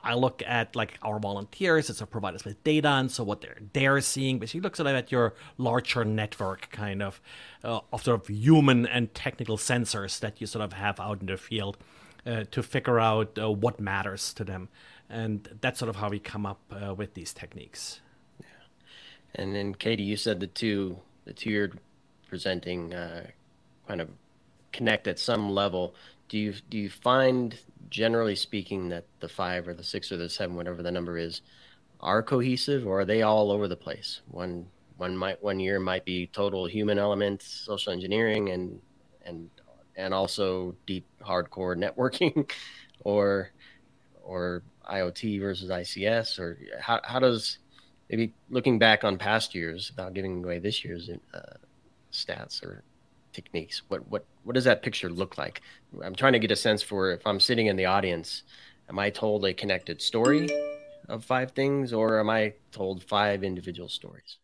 I 0.04 0.14
look 0.14 0.42
at 0.46 0.76
like 0.76 0.98
our 1.02 1.18
volunteers 1.18 2.00
a 2.00 2.06
provide 2.06 2.34
us 2.34 2.44
with 2.44 2.62
data 2.62 2.88
and 2.88 3.10
so 3.10 3.24
what 3.24 3.40
they're 3.40 3.58
they're 3.72 4.00
seeing. 4.00 4.38
But 4.38 4.54
you 4.54 4.60
look 4.60 4.76
sort 4.76 4.86
of 4.86 4.94
at 4.94 5.10
your 5.10 5.34
larger 5.56 6.04
network 6.04 6.70
kind 6.70 7.02
of 7.02 7.20
uh, 7.64 7.80
of 7.92 8.04
sort 8.04 8.20
of 8.20 8.28
human 8.28 8.86
and 8.86 9.12
technical 9.12 9.56
sensors 9.56 10.20
that 10.20 10.40
you 10.40 10.46
sort 10.46 10.64
of 10.64 10.72
have 10.74 11.00
out 11.00 11.20
in 11.20 11.26
the 11.26 11.36
field 11.36 11.78
uh, 12.24 12.44
to 12.50 12.62
figure 12.62 13.00
out 13.00 13.38
uh, 13.38 13.50
what 13.50 13.80
matters 13.80 14.32
to 14.34 14.44
them 14.44 14.68
and 15.10 15.48
that's 15.60 15.78
sort 15.78 15.88
of 15.88 15.96
how 15.96 16.08
we 16.08 16.18
come 16.18 16.46
up 16.46 16.60
uh, 16.70 16.94
with 16.94 17.14
these 17.14 17.32
techniques. 17.32 18.00
Yeah, 18.40 18.46
and 19.34 19.54
then 19.54 19.74
Katie, 19.74 20.02
you 20.02 20.16
said 20.16 20.40
the 20.40 20.46
two 20.46 20.98
the 21.24 21.32
two 21.32 21.50
you're 21.50 21.70
presenting 22.28 22.94
uh, 22.94 23.26
kind 23.86 24.00
of 24.00 24.08
connect 24.72 25.06
at 25.06 25.18
some 25.18 25.50
level. 25.50 25.94
Do 26.28 26.38
you 26.38 26.54
do 26.68 26.78
you 26.78 26.90
find, 26.90 27.58
generally 27.90 28.36
speaking, 28.36 28.88
that 28.90 29.04
the 29.20 29.28
five 29.28 29.66
or 29.66 29.74
the 29.74 29.84
six 29.84 30.12
or 30.12 30.16
the 30.16 30.28
seven, 30.28 30.56
whatever 30.56 30.82
the 30.82 30.90
number 30.90 31.16
is, 31.16 31.42
are 32.00 32.22
cohesive, 32.22 32.86
or 32.86 33.00
are 33.00 33.04
they 33.04 33.22
all 33.22 33.50
over 33.50 33.66
the 33.68 33.76
place? 33.76 34.20
One 34.28 34.66
one 34.98 35.16
might 35.16 35.42
one 35.42 35.60
year 35.60 35.80
might 35.80 36.04
be 36.04 36.26
total 36.26 36.66
human 36.66 36.98
elements, 36.98 37.46
social 37.46 37.92
engineering, 37.92 38.50
and 38.50 38.80
and 39.24 39.50
and 39.96 40.12
also 40.12 40.74
deep 40.86 41.06
hardcore 41.22 41.76
networking, 41.76 42.50
or 43.00 43.52
or 44.22 44.62
IoT 44.88 45.40
versus 45.40 45.70
ICS, 45.70 46.38
or 46.38 46.58
how 46.80 47.00
how 47.04 47.18
does 47.18 47.58
maybe 48.10 48.32
looking 48.50 48.78
back 48.78 49.04
on 49.04 49.18
past 49.18 49.54
years 49.54 49.90
without 49.90 50.14
giving 50.14 50.42
away 50.42 50.58
this 50.58 50.84
year's 50.84 51.10
uh, 51.34 51.40
stats 52.12 52.62
or 52.62 52.82
techniques, 53.32 53.82
what 53.88 54.08
what 54.08 54.24
what 54.44 54.54
does 54.54 54.64
that 54.64 54.82
picture 54.82 55.08
look 55.08 55.38
like? 55.38 55.62
I'm 56.02 56.14
trying 56.14 56.32
to 56.32 56.38
get 56.38 56.50
a 56.50 56.56
sense 56.56 56.82
for 56.82 57.12
if 57.12 57.26
I'm 57.26 57.40
sitting 57.40 57.66
in 57.66 57.76
the 57.76 57.86
audience, 57.86 58.42
am 58.88 58.98
I 58.98 59.10
told 59.10 59.44
a 59.44 59.54
connected 59.54 60.02
story 60.02 60.48
of 61.08 61.24
five 61.24 61.52
things, 61.52 61.92
or 61.92 62.18
am 62.20 62.30
I 62.30 62.54
told 62.72 63.02
five 63.04 63.44
individual 63.44 63.88
stories? 63.88 64.38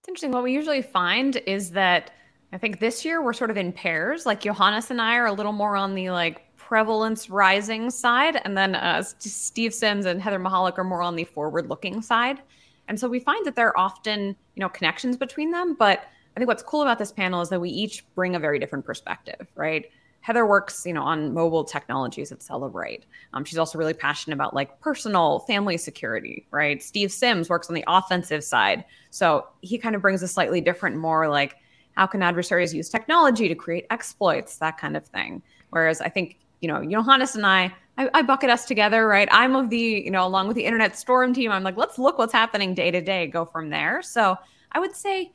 It's 0.00 0.08
interesting. 0.08 0.32
What 0.32 0.42
we 0.42 0.52
usually 0.52 0.82
find 0.82 1.36
is 1.46 1.70
that 1.70 2.12
I 2.52 2.58
think 2.58 2.78
this 2.78 3.04
year 3.04 3.22
we're 3.22 3.32
sort 3.32 3.50
of 3.50 3.56
in 3.56 3.72
pairs. 3.72 4.26
Like 4.26 4.40
Johannes 4.40 4.90
and 4.90 5.00
I 5.00 5.16
are 5.16 5.26
a 5.26 5.32
little 5.32 5.52
more 5.52 5.76
on 5.76 5.94
the 5.94 6.10
like 6.10 6.42
prevalence 6.68 7.28
rising 7.30 7.90
side, 7.90 8.40
and 8.44 8.56
then 8.56 8.74
uh, 8.74 9.02
Steve 9.02 9.74
Sims 9.74 10.06
and 10.06 10.20
Heather 10.20 10.40
Mahalik 10.40 10.78
are 10.78 10.84
more 10.84 11.02
on 11.02 11.16
the 11.16 11.24
forward 11.24 11.68
looking 11.68 12.02
side. 12.02 12.40
And 12.88 12.98
so 12.98 13.08
we 13.08 13.20
find 13.20 13.44
that 13.46 13.56
there 13.56 13.68
are 13.68 13.78
often, 13.78 14.36
you 14.54 14.60
know, 14.60 14.68
connections 14.68 15.16
between 15.16 15.50
them. 15.50 15.74
But 15.74 16.04
I 16.34 16.40
think 16.40 16.48
what's 16.48 16.62
cool 16.62 16.82
about 16.82 16.98
this 16.98 17.12
panel 17.12 17.40
is 17.40 17.48
that 17.50 17.60
we 17.60 17.70
each 17.70 18.04
bring 18.14 18.34
a 18.34 18.38
very 18.38 18.58
different 18.58 18.84
perspective, 18.84 19.46
right? 19.54 19.86
Heather 20.20 20.46
works, 20.46 20.86
you 20.86 20.92
know, 20.92 21.02
on 21.02 21.34
mobile 21.34 21.64
technologies 21.64 22.32
at 22.32 22.40
Cellebrite. 22.40 23.02
Um, 23.34 23.44
she's 23.44 23.58
also 23.58 23.78
really 23.78 23.92
passionate 23.92 24.34
about 24.34 24.54
like 24.54 24.80
personal 24.80 25.40
family 25.40 25.76
security, 25.76 26.46
right? 26.50 26.82
Steve 26.82 27.12
Sims 27.12 27.50
works 27.50 27.68
on 27.68 27.74
the 27.74 27.84
offensive 27.86 28.42
side, 28.42 28.84
so 29.10 29.46
he 29.60 29.76
kind 29.76 29.94
of 29.94 30.00
brings 30.00 30.22
a 30.22 30.28
slightly 30.28 30.62
different, 30.62 30.96
more 30.96 31.28
like 31.28 31.56
how 31.94 32.06
can 32.06 32.22
adversaries 32.22 32.72
use 32.72 32.88
technology 32.88 33.48
to 33.48 33.54
create 33.54 33.86
exploits, 33.90 34.56
that 34.56 34.78
kind 34.78 34.96
of 34.96 35.04
thing. 35.06 35.42
Whereas 35.70 36.00
I 36.00 36.08
think, 36.08 36.38
you 36.64 36.68
know, 36.68 36.82
Johannes 36.84 37.36
and 37.36 37.46
I, 37.46 37.72
I, 37.98 38.08
I 38.14 38.22
bucket 38.22 38.50
us 38.50 38.64
together, 38.64 39.06
right? 39.06 39.28
I'm 39.30 39.54
of 39.54 39.70
the, 39.70 39.78
you 39.78 40.10
know, 40.10 40.26
along 40.26 40.48
with 40.48 40.56
the 40.56 40.64
Internet 40.64 40.96
Storm 40.96 41.34
team. 41.34 41.52
I'm 41.52 41.62
like, 41.62 41.76
let's 41.76 41.98
look 41.98 42.18
what's 42.18 42.32
happening 42.32 42.74
day 42.74 42.90
to 42.90 43.00
day, 43.00 43.26
go 43.26 43.44
from 43.44 43.68
there. 43.68 44.02
So 44.02 44.36
I 44.72 44.80
would 44.80 44.96
say 44.96 45.30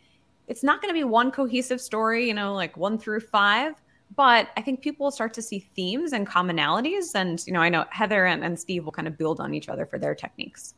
it's 0.48 0.63
not 0.63 0.81
going 0.81 0.93
to 0.93 1.00
be 1.00 1.03
one 1.03 1.31
cohesive 1.31 1.79
story, 1.79 2.27
you 2.27 2.33
know, 2.33 2.53
like 2.53 2.75
one 2.75 2.98
through 2.98 3.21
five 3.21 3.75
but 4.15 4.50
I 4.57 4.62
think 4.62 4.81
people 4.81 5.05
will 5.05 5.12
start 5.12 5.33
to 5.36 5.41
see 5.41 5.59
themes 5.75 6.13
and 6.13 6.27
commonalities. 6.27 7.13
And, 7.15 7.41
you 7.45 7.53
know, 7.53 7.62
I 7.62 7.69
know 7.69 7.86
Heather 7.91 8.25
and, 8.25 8.43
and 8.43 8.59
Steve 8.59 8.86
will 8.86 8.91
kind 8.91 9.07
of 9.07 9.17
build 9.17 9.39
on 9.39 9.53
each 9.53 9.69
other 9.69 9.86
for 9.86 10.00
their 10.00 10.15
techniques. 10.15 10.74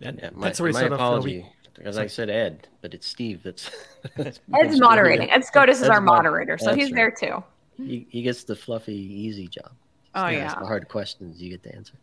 And 0.00 0.18
yeah, 0.20 0.30
my, 0.34 0.48
that's 0.48 0.60
my 0.60 0.82
apology. 0.82 1.40
Of, 1.40 1.74
because 1.74 1.98
I 1.98 2.06
said 2.06 2.28
Ed, 2.28 2.68
but 2.80 2.92
it's 2.92 3.06
Steve. 3.06 3.42
That's, 3.42 3.70
that's 4.16 4.40
Ed's 4.60 4.80
moderating. 4.80 5.30
Ed 5.30 5.42
Skoudis 5.42 5.80
is 5.80 5.88
our 5.88 6.00
moderator, 6.00 6.58
so 6.58 6.74
he's 6.74 6.86
right. 6.86 6.94
there 6.94 7.10
too. 7.10 7.42
He, 7.76 8.06
he 8.10 8.22
gets 8.22 8.44
the 8.44 8.56
fluffy, 8.56 8.94
easy 8.94 9.48
job. 9.48 9.72
Oh 10.14 10.28
yeah, 10.28 10.54
the 10.58 10.66
hard 10.66 10.88
questions 10.88 11.40
you 11.40 11.50
get 11.50 11.62
to 11.64 11.74
answer. 11.74 11.94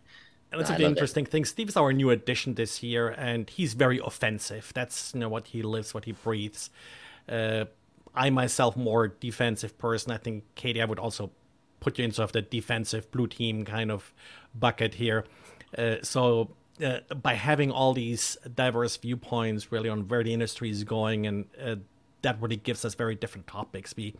And 0.51 0.59
that's 0.59 0.71
no, 0.71 0.77
a 0.77 0.89
interesting 0.89 1.25
thing. 1.25 1.45
Steve 1.45 1.69
is 1.69 1.77
our 1.77 1.93
new 1.93 2.09
addition 2.09 2.55
this 2.55 2.81
year, 2.81 3.09
and 3.09 3.49
he's 3.49 3.75
very 3.75 3.99
offensive. 4.03 4.71
That's 4.73 5.13
you 5.13 5.19
know 5.19 5.29
what 5.29 5.47
he 5.47 5.61
lives, 5.61 5.93
what 5.93 6.05
he 6.05 6.13
breathes. 6.13 6.71
Uh, 7.27 7.65
I 8.15 8.31
myself 8.31 8.75
more 8.75 9.07
defensive 9.07 9.77
person. 9.77 10.11
I 10.11 10.17
think 10.17 10.43
Katie, 10.55 10.81
I 10.81 10.85
would 10.85 10.97
also 10.97 11.29
put 11.79 11.99
you 11.99 12.05
in 12.05 12.11
sort 12.11 12.29
of 12.29 12.31
the 12.33 12.41
defensive 12.41 13.09
blue 13.11 13.27
team 13.27 13.63
kind 13.63 13.91
of 13.91 14.11
bucket 14.55 14.95
here. 14.95 15.25
Uh, 15.77 15.97
so 16.01 16.49
uh, 16.83 16.99
by 17.21 17.35
having 17.35 17.71
all 17.71 17.93
these 17.93 18.37
diverse 18.55 18.97
viewpoints 18.97 19.71
really 19.71 19.89
on 19.89 20.07
where 20.07 20.23
the 20.23 20.33
industry 20.33 20.69
is 20.69 20.83
going, 20.83 21.27
and 21.27 21.45
uh, 21.63 21.75
that 22.23 22.41
really 22.41 22.55
gives 22.55 22.83
us 22.83 22.95
very 22.95 23.15
different 23.15 23.47
topics. 23.47 23.93
We 23.95 24.15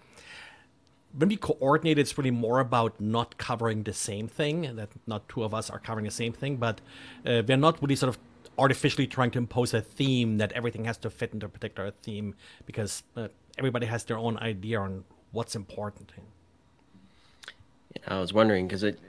when 1.18 1.30
we 1.30 1.38
coordinate, 1.38 1.98
it's 1.98 2.18
really 2.18 2.32
more 2.32 2.60
about 2.60 3.00
not 3.00 3.38
covering 3.38 3.84
the 3.84 3.94
same 3.94 4.28
thing. 4.28 4.76
That 4.76 4.90
not 5.08 5.28
two 5.30 5.44
of 5.44 5.54
us 5.54 5.70
are 5.70 5.80
covering 5.80 6.06
the 6.06 6.12
same 6.12 6.34
thing, 6.34 6.58
but 6.58 6.82
uh, 7.26 7.42
we're 7.48 7.58
not 7.58 7.82
really 7.82 7.96
sort 7.96 8.10
of 8.10 8.20
artificially 8.58 9.08
trying 9.08 9.32
to 9.32 9.38
impose 9.38 9.74
a 9.74 9.82
theme 9.82 10.38
that 10.38 10.52
everything 10.52 10.86
has 10.86 10.98
to 10.98 11.10
fit 11.10 11.34
into 11.34 11.46
a 11.46 11.50
particular 11.50 11.92
theme 11.92 12.36
because 12.66 13.04
uh, 13.16 13.30
everybody 13.58 13.86
has 13.86 14.04
their 14.04 14.18
own 14.18 14.38
idea 14.40 14.80
on 14.80 15.04
what's 15.32 15.56
important. 15.56 16.12
Yeah, 17.96 18.16
I 18.16 18.20
was 18.20 18.34
wondering 18.34 18.68
because 18.68 18.84
it 18.84 19.00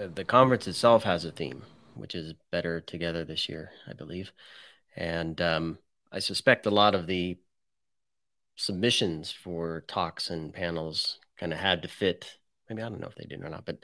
uh, 0.00 0.08
the 0.14 0.24
conference 0.24 0.68
itself 0.68 1.02
has 1.04 1.24
a 1.24 1.32
theme, 1.32 1.64
which 1.94 2.14
is 2.14 2.34
better 2.52 2.80
together 2.80 3.24
this 3.24 3.48
year, 3.48 3.70
I 3.88 3.94
believe, 3.94 4.30
and 4.96 5.40
um, 5.40 5.78
I 6.12 6.20
suspect 6.20 6.66
a 6.66 6.70
lot 6.70 6.94
of 6.94 7.06
the 7.06 7.38
submissions 8.54 9.32
for 9.32 9.84
talks 9.88 10.30
and 10.30 10.52
panels 10.52 11.18
kind 11.38 11.52
of 11.52 11.58
had 11.58 11.82
to 11.82 11.88
fit. 11.88 12.36
Maybe 12.68 12.82
I 12.82 12.88
don't 12.88 13.00
know 13.00 13.08
if 13.08 13.14
they 13.14 13.24
did 13.24 13.42
or 13.42 13.48
not, 13.48 13.64
but 13.64 13.78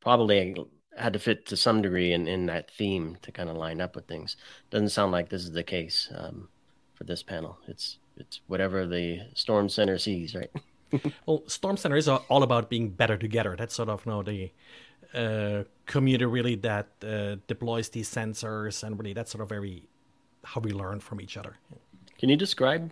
probably 0.00 0.54
had 0.96 1.12
to 1.12 1.18
fit 1.18 1.46
to 1.46 1.56
some 1.56 1.82
degree 1.82 2.12
in, 2.12 2.26
in 2.26 2.46
that 2.46 2.70
theme 2.70 3.16
to 3.22 3.32
kind 3.32 3.48
of 3.48 3.56
line 3.56 3.80
up 3.80 3.94
with 3.94 4.06
things. 4.06 4.36
Doesn't 4.70 4.90
sound 4.90 5.12
like 5.12 5.28
this 5.28 5.42
is 5.42 5.52
the 5.52 5.62
case 5.62 6.08
um, 6.16 6.48
for 6.94 7.04
this 7.04 7.22
panel. 7.22 7.58
It's 7.68 7.98
it's 8.16 8.40
whatever 8.48 8.86
the 8.86 9.20
Storm 9.34 9.68
Center 9.68 9.96
sees, 9.98 10.34
right? 10.34 10.50
well, 11.26 11.42
Storm 11.46 11.76
Center 11.76 11.96
is 11.96 12.08
all 12.08 12.42
about 12.42 12.68
being 12.68 12.90
better 12.90 13.16
together. 13.16 13.56
That's 13.56 13.74
sort 13.74 13.88
of 13.88 14.04
you 14.04 14.12
know, 14.12 14.22
the 14.22 14.52
uh, 15.14 15.64
community 15.86 16.26
really 16.26 16.56
that 16.56 16.88
uh, 17.02 17.36
deploys 17.46 17.88
these 17.88 18.10
sensors, 18.10 18.82
and 18.82 18.98
really 18.98 19.14
that's 19.14 19.30
sort 19.30 19.42
of 19.42 19.48
very 19.48 19.88
how 20.44 20.60
we 20.60 20.72
learn 20.72 21.00
from 21.00 21.20
each 21.20 21.36
other. 21.36 21.56
Can 22.18 22.28
you 22.28 22.36
describe 22.36 22.90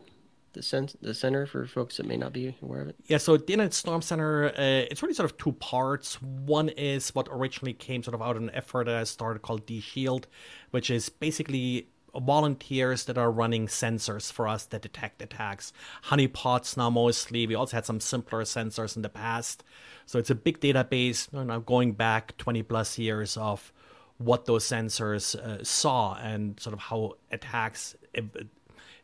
the, 0.53 0.63
sen- 0.63 0.89
the 1.01 1.15
center 1.15 1.47
for 1.47 1.67
folks 1.67 1.97
that 1.97 2.07
may 2.07 2.17
not 2.17 2.33
be 2.33 2.57
aware 2.63 2.83
of 2.83 2.89
it? 2.89 2.97
Yeah, 3.07 3.19
so 3.19 3.37
the 3.37 3.53
Internet 3.53 3.75
Storm 3.75 4.03
Center, 4.03 4.49
uh, 4.49 4.53
it's 4.91 5.03
really 5.03 5.15
sort 5.15 5.31
of 5.31 5.39
two 5.39 5.53
parts. 5.53 6.21
One 6.23 6.69
is 6.71 7.15
what 7.15 7.29
originally 7.31 7.75
came 7.75 8.03
sort 8.03 8.15
of 8.15 8.23
out 8.23 8.37
of 8.37 8.43
an 8.43 8.51
effort 8.51 8.87
that 8.87 8.97
I 8.97 9.05
started 9.05 9.43
called 9.43 9.67
DShield, 9.67 10.25
which 10.71 10.91
is 10.91 11.09
basically 11.09 11.89
volunteers 12.17 13.05
that 13.05 13.19
are 13.19 13.31
running 13.31 13.67
sensors 13.67 14.33
for 14.33 14.49
us 14.49 14.65
that 14.67 14.83
detect 14.83 15.23
attacks. 15.23 15.73
Honeypots 16.05 16.77
now 16.77 16.91
mostly. 16.91 17.47
We 17.47 17.55
also 17.55 17.77
had 17.77 17.87
some 17.87 18.01
simpler 18.01 18.43
sensors 18.43 18.97
in 18.97 19.03
the 19.03 19.09
past. 19.09 19.65
So 20.07 20.19
it's 20.19 20.31
a 20.31 20.35
big 20.35 20.61
database, 20.61 21.33
you 21.33 21.45
know, 21.45 21.61
going 21.61 21.93
back 21.93 22.37
20 22.39 22.63
plus 22.63 22.99
years 22.99 23.37
of 23.37 23.73
what 24.19 24.47
those 24.47 24.65
sensors 24.65 25.37
uh, 25.37 25.63
saw 25.63 26.15
and 26.17 26.59
sort 26.59 26.75
of 26.75 26.81
how 26.81 27.15
attacks 27.31 27.95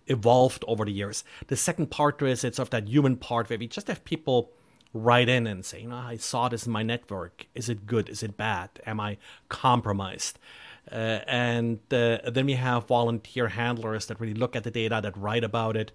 evolved 0.07 0.65
over 0.69 0.85
the 0.85 0.93
years. 0.93 1.25
The 1.47 1.57
second 1.57 1.91
part 1.91 2.21
is 2.23 2.45
it's 2.45 2.59
of 2.59 2.71
that 2.71 2.89
human 2.89 3.17
part 3.17 3.49
where 3.49 3.59
we 3.59 3.67
just 3.67 3.89
have 3.89 4.05
people 4.05 4.53
write 4.93 5.29
in 5.29 5.47
and 5.47 5.65
say, 5.65 5.81
you 5.81 5.89
know, 5.89 5.97
I 5.97 6.17
saw 6.17 6.49
this 6.49 6.67
in 6.67 6.73
my 6.73 6.83
network. 6.83 7.47
Is 7.55 7.69
it 7.69 7.87
good? 7.87 8.09
Is 8.09 8.23
it 8.23 8.37
bad? 8.37 8.71
Am 8.87 9.01
I 9.01 9.19
compromised? 9.49 10.39
Uh, 10.91 11.21
and 11.27 11.79
uh, 11.93 12.19
then 12.31 12.47
we 12.47 12.53
have 12.55 12.87
volunteer 12.87 13.49
handlers 13.49 14.07
that 14.07 14.21
really 14.21 14.35
look 14.35 14.55
at 14.55 14.65
the 14.65 14.71
data, 14.71 15.01
that 15.03 15.17
write 15.17 15.43
about 15.43 15.77
it. 15.77 15.93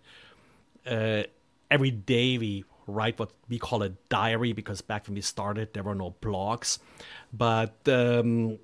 Uh, 0.86 1.24
every 1.72 1.92
day 1.92 2.38
we 2.38 2.66
write 2.88 3.20
what 3.20 3.32
we 3.48 3.60
call 3.60 3.84
a 3.84 3.90
diary 4.10 4.52
because 4.52 4.82
back 4.82 5.08
when 5.08 5.14
we 5.14 5.22
started 5.22 5.74
there 5.74 5.84
were 5.84 5.96
no 5.96 6.16
blogs, 6.22 6.80
but 7.32 7.78
um, 7.88 8.58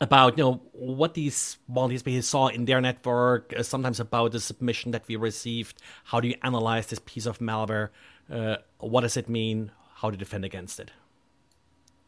about 0.00 0.38
you 0.38 0.44
know 0.44 0.62
what 0.72 1.14
these 1.14 1.58
volunteers 1.68 2.26
saw 2.26 2.48
in 2.48 2.64
their 2.64 2.80
network, 2.80 3.52
uh, 3.56 3.62
sometimes 3.62 4.00
about 4.00 4.32
the 4.32 4.40
submission 4.40 4.90
that 4.92 5.06
we 5.06 5.16
received. 5.16 5.80
How 6.04 6.20
do 6.20 6.28
you 6.28 6.36
analyze 6.42 6.86
this 6.86 7.00
piece 7.04 7.26
of 7.26 7.38
malware? 7.38 7.90
Uh, 8.30 8.56
what 8.78 9.02
does 9.02 9.16
it 9.16 9.28
mean? 9.28 9.70
How 9.96 10.10
to 10.10 10.16
defend 10.16 10.44
against 10.44 10.80
it? 10.80 10.90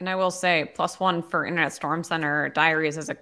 And 0.01 0.09
I 0.09 0.17
will 0.17 0.31
say, 0.31 0.73
plus 0.75 0.99
one 0.99 1.23
for 1.23 1.47
Internet 1.47 1.73
Storm 1.73 2.03
Center 2.03 2.49
diaries 2.49 2.97
is 2.97 3.11
a 3.11 3.17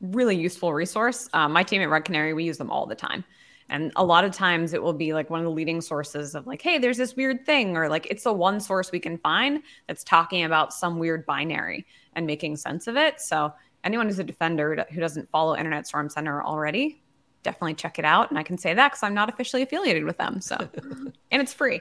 really 0.00 0.36
useful 0.36 0.74
resource. 0.74 1.28
Um, 1.32 1.52
my 1.52 1.62
team 1.62 1.80
at 1.82 1.88
Red 1.88 2.04
Canary, 2.04 2.34
we 2.34 2.44
use 2.44 2.58
them 2.58 2.70
all 2.70 2.86
the 2.86 2.94
time. 2.94 3.24
And 3.70 3.92
a 3.96 4.04
lot 4.04 4.24
of 4.24 4.32
times 4.32 4.72
it 4.72 4.82
will 4.82 4.94
be 4.94 5.12
like 5.12 5.28
one 5.30 5.40
of 5.40 5.44
the 5.44 5.50
leading 5.50 5.80
sources 5.80 6.34
of 6.34 6.46
like, 6.46 6.62
hey, 6.62 6.78
there's 6.78 6.96
this 6.96 7.16
weird 7.16 7.44
thing, 7.44 7.76
or 7.76 7.88
like 7.88 8.06
it's 8.06 8.24
the 8.24 8.32
one 8.32 8.60
source 8.60 8.92
we 8.92 9.00
can 9.00 9.18
find 9.18 9.62
that's 9.86 10.04
talking 10.04 10.44
about 10.44 10.72
some 10.72 10.98
weird 10.98 11.26
binary 11.26 11.86
and 12.14 12.26
making 12.26 12.56
sense 12.56 12.86
of 12.86 12.96
it. 12.96 13.20
So 13.20 13.52
anyone 13.84 14.06
who's 14.06 14.18
a 14.18 14.24
defender 14.24 14.84
who 14.90 15.00
doesn't 15.00 15.30
follow 15.30 15.56
Internet 15.56 15.86
Storm 15.86 16.08
Center 16.08 16.42
already, 16.42 17.02
definitely 17.42 17.74
check 17.74 17.98
it 17.98 18.04
out. 18.04 18.30
And 18.30 18.38
I 18.38 18.42
can 18.42 18.58
say 18.58 18.74
that 18.74 18.88
because 18.88 19.02
I'm 19.02 19.14
not 19.14 19.28
officially 19.28 19.62
affiliated 19.62 20.04
with 20.04 20.18
them. 20.18 20.40
So, 20.40 20.56
and 21.30 21.42
it's 21.42 21.52
free. 21.52 21.80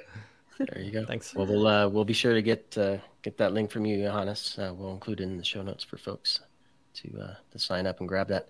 There 0.60 0.82
you 0.82 0.92
go. 0.92 1.06
Thanks. 1.06 1.36
Well, 1.36 1.46
we'll 1.46 1.68
uh, 1.68 1.88
we'll 1.88 2.06
be 2.06 2.14
sure 2.14 2.34
to 2.34 2.42
get 2.42 2.76
uh, 2.78 2.98
get 3.22 3.38
that 3.38 3.54
link 3.54 3.70
from 3.70 3.86
you, 3.86 4.04
Johannes. 4.04 4.58
Uh, 4.58 4.74
we'll 4.76 4.94
include 4.94 5.20
it 5.20 5.24
in 5.24 5.38
the 5.38 5.44
show 5.44 5.62
notes 5.62 5.84
for 5.84 5.98
folks 5.98 6.40
to 6.96 7.20
uh, 7.20 7.36
to 7.52 7.60
sign 7.60 7.86
up 7.86 8.00
and 8.00 8.10
grab 8.10 8.28
that. 8.30 8.50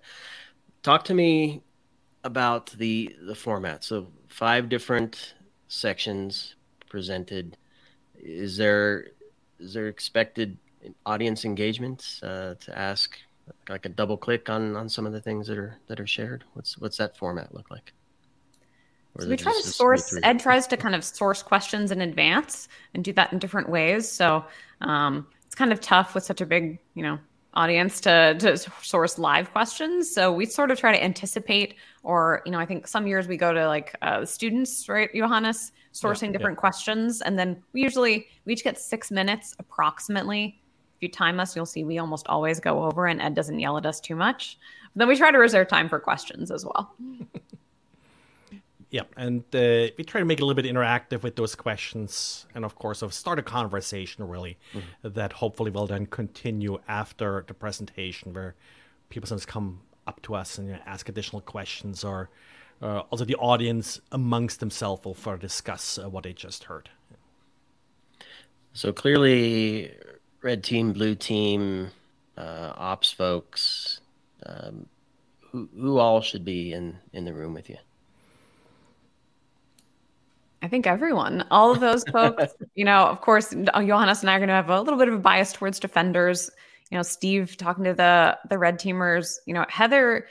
Talk 0.82 1.04
to 1.04 1.14
me 1.14 1.62
about 2.24 2.70
the 2.70 3.14
the 3.26 3.34
format. 3.34 3.84
So 3.84 4.08
five 4.28 4.68
different 4.68 5.34
sections 5.68 6.54
presented. 6.88 7.58
Is 8.18 8.56
there 8.56 9.08
is 9.60 9.74
there 9.74 9.88
expected 9.88 10.56
audience 11.04 11.44
engagement 11.44 12.20
uh, 12.22 12.54
to 12.54 12.78
ask 12.78 13.18
like 13.68 13.86
a 13.86 13.88
double 13.88 14.16
click 14.16 14.48
on 14.48 14.76
on 14.76 14.88
some 14.88 15.06
of 15.06 15.12
the 15.12 15.20
things 15.20 15.46
that 15.46 15.58
are 15.58 15.76
that 15.88 16.00
are 16.00 16.06
shared? 16.06 16.44
What's 16.54 16.78
what's 16.78 16.96
that 16.98 17.16
format 17.16 17.54
look 17.54 17.70
like? 17.70 17.92
So 19.20 19.28
we 19.28 19.36
try 19.36 19.52
to 19.52 19.66
source. 19.66 20.16
Ed 20.22 20.38
tries 20.38 20.66
to 20.68 20.76
kind 20.76 20.94
of 20.94 21.02
source 21.04 21.42
questions 21.42 21.90
in 21.90 22.00
advance 22.00 22.68
and 22.94 23.02
do 23.02 23.12
that 23.14 23.32
in 23.32 23.38
different 23.38 23.68
ways. 23.68 24.08
So 24.08 24.44
um, 24.80 25.26
it's 25.46 25.54
kind 25.54 25.72
of 25.72 25.80
tough 25.80 26.14
with 26.14 26.24
such 26.24 26.40
a 26.40 26.46
big, 26.46 26.78
you 26.94 27.02
know, 27.02 27.18
audience 27.54 28.00
to 28.02 28.36
to 28.38 28.56
source 28.82 29.18
live 29.18 29.50
questions. 29.50 30.12
So 30.12 30.32
we 30.32 30.46
sort 30.46 30.70
of 30.70 30.78
try 30.78 30.92
to 30.92 31.02
anticipate, 31.02 31.74
or 32.04 32.42
you 32.44 32.52
know, 32.52 32.58
I 32.58 32.66
think 32.66 32.86
some 32.86 33.06
years 33.06 33.26
we 33.26 33.36
go 33.36 33.52
to 33.52 33.66
like 33.66 33.94
uh, 34.02 34.24
students, 34.24 34.88
right, 34.88 35.10
Johannes, 35.12 35.72
sourcing 35.92 36.28
yeah, 36.28 36.32
different 36.32 36.56
yeah. 36.56 36.60
questions, 36.60 37.20
and 37.22 37.38
then 37.38 37.62
we 37.72 37.82
usually 37.82 38.28
we 38.44 38.52
each 38.52 38.64
get 38.64 38.78
six 38.78 39.10
minutes 39.10 39.54
approximately. 39.58 40.60
If 40.98 41.02
you 41.02 41.08
time 41.10 41.38
us, 41.38 41.54
you'll 41.54 41.64
see 41.64 41.84
we 41.84 41.98
almost 41.98 42.26
always 42.26 42.58
go 42.58 42.82
over, 42.82 43.06
and 43.06 43.22
Ed 43.22 43.36
doesn't 43.36 43.60
yell 43.60 43.76
at 43.76 43.86
us 43.86 44.00
too 44.00 44.16
much. 44.16 44.58
But 44.94 44.98
then 44.98 45.08
we 45.08 45.14
try 45.16 45.30
to 45.30 45.38
reserve 45.38 45.68
time 45.68 45.88
for 45.88 46.00
questions 46.00 46.50
as 46.50 46.64
well. 46.64 46.92
yeah, 48.90 49.02
and 49.16 49.44
uh, 49.54 49.94
we 49.96 50.02
try 50.04 50.18
to 50.18 50.24
make 50.24 50.40
it 50.40 50.42
a 50.42 50.44
little 50.44 50.60
bit 50.60 50.68
interactive 50.68 51.22
with 51.22 51.36
those 51.36 51.54
questions, 51.54 52.46
and 52.56 52.64
of 52.64 52.74
course, 52.74 53.00
of 53.02 53.14
start 53.14 53.38
a 53.38 53.42
conversation 53.42 54.26
really 54.26 54.58
mm-hmm. 54.72 55.08
that 55.10 55.34
hopefully 55.34 55.70
will 55.70 55.86
then 55.86 56.04
continue 56.06 56.80
after 56.88 57.44
the 57.46 57.54
presentation, 57.54 58.34
where 58.34 58.56
people 59.08 59.28
sometimes 59.28 59.46
come 59.46 59.80
up 60.08 60.20
to 60.22 60.34
us 60.34 60.58
and 60.58 60.66
you 60.66 60.72
know, 60.72 60.80
ask 60.84 61.08
additional 61.08 61.40
questions, 61.42 62.02
or 62.02 62.28
uh, 62.82 63.02
also 63.10 63.24
the 63.24 63.36
audience 63.36 64.00
amongst 64.10 64.58
themselves 64.58 65.04
will 65.04 65.14
further 65.14 65.38
discuss 65.38 65.96
uh, 65.96 66.08
what 66.08 66.24
they 66.24 66.32
just 66.32 66.64
heard. 66.64 66.90
So 68.72 68.92
clearly, 68.92 69.92
red 70.42 70.62
team, 70.62 70.92
blue 70.92 71.14
team, 71.14 71.90
uh, 72.36 72.72
ops 72.76 73.12
folks, 73.12 74.00
um, 74.46 74.86
who 75.40 75.68
who 75.74 75.98
all 75.98 76.20
should 76.20 76.44
be 76.44 76.72
in 76.72 76.96
in 77.12 77.24
the 77.24 77.32
room 77.32 77.54
with 77.54 77.68
you? 77.68 77.76
I 80.60 80.68
think 80.68 80.86
everyone, 80.86 81.44
all 81.50 81.70
of 81.70 81.80
those 81.80 82.02
folks, 82.04 82.54
you 82.74 82.84
know, 82.84 83.06
of 83.06 83.20
course, 83.20 83.50
Johannes 83.50 84.20
and 84.22 84.30
I 84.30 84.34
are 84.34 84.38
going 84.38 84.48
to 84.48 84.54
have 84.54 84.70
a 84.70 84.80
little 84.80 84.98
bit 84.98 85.08
of 85.08 85.14
a 85.14 85.18
bias 85.18 85.52
towards 85.52 85.78
defenders. 85.78 86.50
You 86.90 86.98
know, 86.98 87.02
Steve 87.02 87.56
talking 87.56 87.84
to 87.84 87.94
the 87.94 88.38
the 88.48 88.58
red 88.58 88.78
teamers. 88.78 89.38
You 89.46 89.54
know, 89.54 89.66
Heather. 89.68 90.26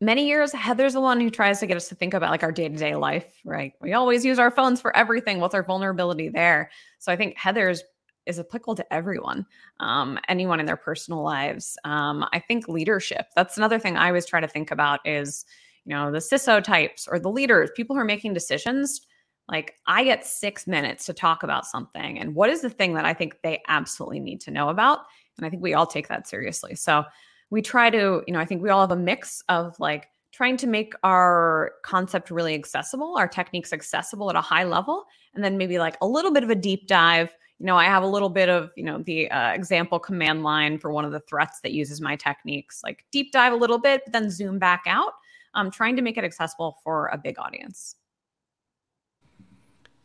Many 0.00 0.28
years, 0.28 0.52
Heather's 0.52 0.92
the 0.92 1.00
one 1.00 1.20
who 1.20 1.28
tries 1.28 1.58
to 1.58 1.66
get 1.66 1.76
us 1.76 1.88
to 1.88 1.96
think 1.96 2.14
about 2.14 2.30
like 2.30 2.44
our 2.44 2.52
day 2.52 2.68
to 2.68 2.76
day 2.76 2.94
life, 2.94 3.34
right? 3.44 3.72
We 3.80 3.94
always 3.94 4.24
use 4.24 4.38
our 4.38 4.52
phones 4.52 4.80
for 4.80 4.96
everything. 4.96 5.40
What's 5.40 5.56
our 5.56 5.64
vulnerability 5.64 6.28
there? 6.28 6.70
So 7.00 7.10
I 7.10 7.16
think 7.16 7.36
Heather's 7.36 7.82
is 8.28 8.38
applicable 8.38 8.76
to 8.76 8.92
everyone, 8.92 9.46
um, 9.80 10.18
anyone 10.28 10.60
in 10.60 10.66
their 10.66 10.76
personal 10.76 11.22
lives. 11.22 11.76
Um, 11.84 12.24
I 12.32 12.38
think 12.38 12.68
leadership. 12.68 13.26
That's 13.34 13.56
another 13.56 13.78
thing 13.78 13.96
I 13.96 14.08
always 14.08 14.26
try 14.26 14.40
to 14.40 14.48
think 14.48 14.70
about 14.70 15.00
is, 15.04 15.44
you 15.84 15.94
know, 15.94 16.12
the 16.12 16.18
CISO 16.18 16.62
types 16.62 17.08
or 17.10 17.18
the 17.18 17.30
leaders, 17.30 17.70
people 17.74 17.96
who 17.96 18.02
are 18.02 18.04
making 18.04 18.34
decisions 18.34 19.00
like, 19.48 19.76
I 19.86 20.04
get 20.04 20.26
six 20.26 20.66
minutes 20.66 21.06
to 21.06 21.14
talk 21.14 21.42
about 21.42 21.66
something. 21.66 22.18
And 22.18 22.34
what 22.34 22.50
is 22.50 22.60
the 22.60 22.70
thing 22.70 22.94
that 22.94 23.06
I 23.06 23.14
think 23.14 23.36
they 23.42 23.62
absolutely 23.68 24.20
need 24.20 24.40
to 24.42 24.50
know 24.50 24.68
about? 24.68 25.00
And 25.38 25.46
I 25.46 25.50
think 25.50 25.62
we 25.62 25.74
all 25.74 25.86
take 25.86 26.08
that 26.08 26.28
seriously. 26.28 26.74
So 26.74 27.04
we 27.50 27.62
try 27.62 27.88
to, 27.88 28.22
you 28.26 28.32
know, 28.32 28.40
I 28.40 28.44
think 28.44 28.62
we 28.62 28.68
all 28.68 28.82
have 28.82 28.90
a 28.90 28.96
mix 28.96 29.42
of 29.48 29.78
like 29.80 30.08
trying 30.32 30.58
to 30.58 30.66
make 30.66 30.92
our 31.02 31.72
concept 31.82 32.30
really 32.30 32.54
accessible, 32.54 33.16
our 33.16 33.26
techniques 33.26 33.72
accessible 33.72 34.28
at 34.28 34.36
a 34.36 34.40
high 34.42 34.64
level, 34.64 35.04
and 35.34 35.42
then 35.42 35.56
maybe 35.56 35.78
like 35.78 35.96
a 36.02 36.06
little 36.06 36.30
bit 36.30 36.44
of 36.44 36.50
a 36.50 36.54
deep 36.54 36.86
dive. 36.86 37.34
You 37.58 37.66
know, 37.66 37.76
I 37.76 37.84
have 37.84 38.02
a 38.02 38.06
little 38.06 38.28
bit 38.28 38.48
of, 38.48 38.70
you 38.76 38.84
know, 38.84 38.98
the 38.98 39.30
uh, 39.30 39.50
example 39.50 39.98
command 39.98 40.44
line 40.44 40.78
for 40.78 40.92
one 40.92 41.04
of 41.04 41.10
the 41.10 41.20
threats 41.20 41.60
that 41.62 41.72
uses 41.72 42.00
my 42.00 42.14
techniques, 42.14 42.82
like 42.84 43.04
deep 43.10 43.32
dive 43.32 43.52
a 43.52 43.56
little 43.56 43.78
bit, 43.78 44.02
but 44.04 44.12
then 44.12 44.30
zoom 44.30 44.58
back 44.58 44.84
out, 44.86 45.14
um, 45.54 45.70
trying 45.70 45.96
to 45.96 46.02
make 46.02 46.16
it 46.16 46.24
accessible 46.24 46.78
for 46.84 47.08
a 47.08 47.18
big 47.18 47.38
audience. 47.38 47.96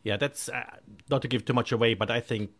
Yeah, 0.02 0.18
that's 0.18 0.50
uh, 0.50 0.64
not 1.08 1.22
to 1.22 1.28
give 1.28 1.44
too 1.44 1.54
much 1.54 1.72
away, 1.72 1.94
but 1.94 2.10
I 2.10 2.20
think 2.20 2.50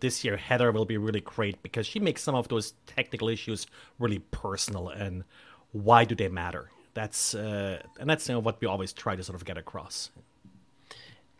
this 0.00 0.24
year 0.24 0.36
Heather 0.36 0.72
will 0.72 0.84
be 0.84 0.98
really 0.98 1.20
great 1.20 1.62
because 1.62 1.86
she 1.86 2.00
makes 2.00 2.22
some 2.22 2.34
of 2.34 2.48
those 2.48 2.74
technical 2.86 3.28
issues 3.28 3.66
really 3.98 4.18
personal 4.18 4.88
and 4.88 5.24
why 5.72 6.04
do 6.04 6.16
they 6.16 6.28
matter? 6.28 6.70
That's 6.94 7.34
uh, 7.34 7.80
and 8.00 8.10
that's 8.10 8.28
you 8.28 8.34
know, 8.34 8.40
what 8.40 8.60
we 8.60 8.66
always 8.66 8.92
try 8.92 9.14
to 9.14 9.22
sort 9.22 9.36
of 9.36 9.44
get 9.44 9.56
across. 9.56 10.10